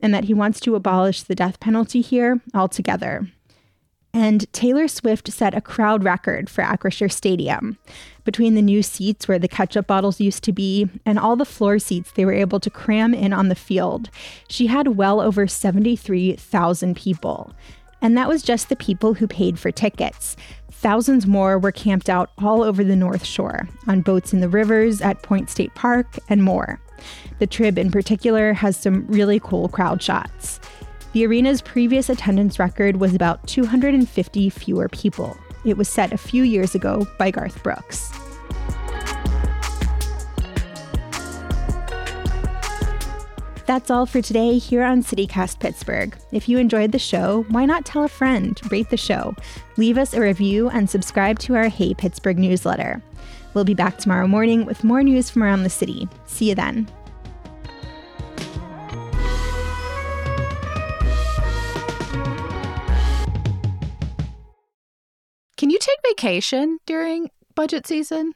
and 0.00 0.12
that 0.12 0.24
he 0.24 0.34
wants 0.34 0.58
to 0.58 0.74
abolish 0.74 1.22
the 1.22 1.36
death 1.36 1.60
penalty 1.60 2.00
here 2.00 2.40
altogether. 2.52 3.28
And 4.16 4.50
Taylor 4.54 4.88
Swift 4.88 5.30
set 5.30 5.54
a 5.54 5.60
crowd 5.60 6.02
record 6.02 6.48
for 6.48 6.64
Acrisure 6.64 7.12
Stadium. 7.12 7.76
Between 8.24 8.54
the 8.54 8.62
new 8.62 8.82
seats 8.82 9.28
where 9.28 9.38
the 9.38 9.46
ketchup 9.46 9.86
bottles 9.86 10.22
used 10.22 10.42
to 10.44 10.52
be 10.52 10.88
and 11.04 11.18
all 11.18 11.36
the 11.36 11.44
floor 11.44 11.78
seats 11.78 12.12
they 12.12 12.24
were 12.24 12.32
able 12.32 12.58
to 12.60 12.70
cram 12.70 13.12
in 13.12 13.34
on 13.34 13.48
the 13.48 13.54
field, 13.54 14.08
she 14.48 14.68
had 14.68 14.96
well 14.96 15.20
over 15.20 15.46
73,000 15.46 16.96
people. 16.96 17.52
And 18.00 18.16
that 18.16 18.26
was 18.26 18.42
just 18.42 18.70
the 18.70 18.76
people 18.76 19.12
who 19.12 19.28
paid 19.28 19.58
for 19.58 19.70
tickets. 19.70 20.34
Thousands 20.70 21.26
more 21.26 21.58
were 21.58 21.70
camped 21.70 22.08
out 22.08 22.30
all 22.38 22.62
over 22.62 22.82
the 22.82 22.96
North 22.96 23.26
Shore, 23.26 23.68
on 23.86 24.00
boats 24.00 24.32
in 24.32 24.40
the 24.40 24.48
rivers, 24.48 25.02
at 25.02 25.22
Point 25.22 25.50
State 25.50 25.74
Park, 25.74 26.06
and 26.30 26.42
more. 26.42 26.80
The 27.38 27.46
Trib, 27.46 27.76
in 27.76 27.90
particular, 27.90 28.54
has 28.54 28.78
some 28.78 29.06
really 29.08 29.40
cool 29.40 29.68
crowd 29.68 30.02
shots. 30.02 30.58
The 31.16 31.24
arena's 31.24 31.62
previous 31.62 32.10
attendance 32.10 32.58
record 32.58 32.98
was 32.98 33.14
about 33.14 33.46
250 33.46 34.50
fewer 34.50 34.86
people. 34.90 35.34
It 35.64 35.78
was 35.78 35.88
set 35.88 36.12
a 36.12 36.18
few 36.18 36.42
years 36.42 36.74
ago 36.74 37.08
by 37.16 37.30
Garth 37.30 37.62
Brooks. 37.62 38.10
That's 43.64 43.90
all 43.90 44.04
for 44.04 44.20
today 44.20 44.58
here 44.58 44.82
on 44.82 45.02
CityCast 45.02 45.58
Pittsburgh. 45.58 46.14
If 46.32 46.50
you 46.50 46.58
enjoyed 46.58 46.92
the 46.92 46.98
show, 46.98 47.46
why 47.48 47.64
not 47.64 47.86
tell 47.86 48.04
a 48.04 48.08
friend, 48.08 48.60
rate 48.70 48.90
the 48.90 48.98
show, 48.98 49.34
leave 49.78 49.96
us 49.96 50.12
a 50.12 50.20
review, 50.20 50.68
and 50.68 50.90
subscribe 50.90 51.38
to 51.38 51.54
our 51.54 51.68
Hey 51.68 51.94
Pittsburgh 51.94 52.38
newsletter. 52.38 53.02
We'll 53.54 53.64
be 53.64 53.72
back 53.72 53.96
tomorrow 53.96 54.28
morning 54.28 54.66
with 54.66 54.84
more 54.84 55.02
news 55.02 55.30
from 55.30 55.42
around 55.42 55.62
the 55.62 55.70
city. 55.70 56.10
See 56.26 56.50
you 56.50 56.54
then. 56.54 56.86
Vacation 66.04 66.78
during 66.86 67.30
budget 67.54 67.86
season? 67.86 68.32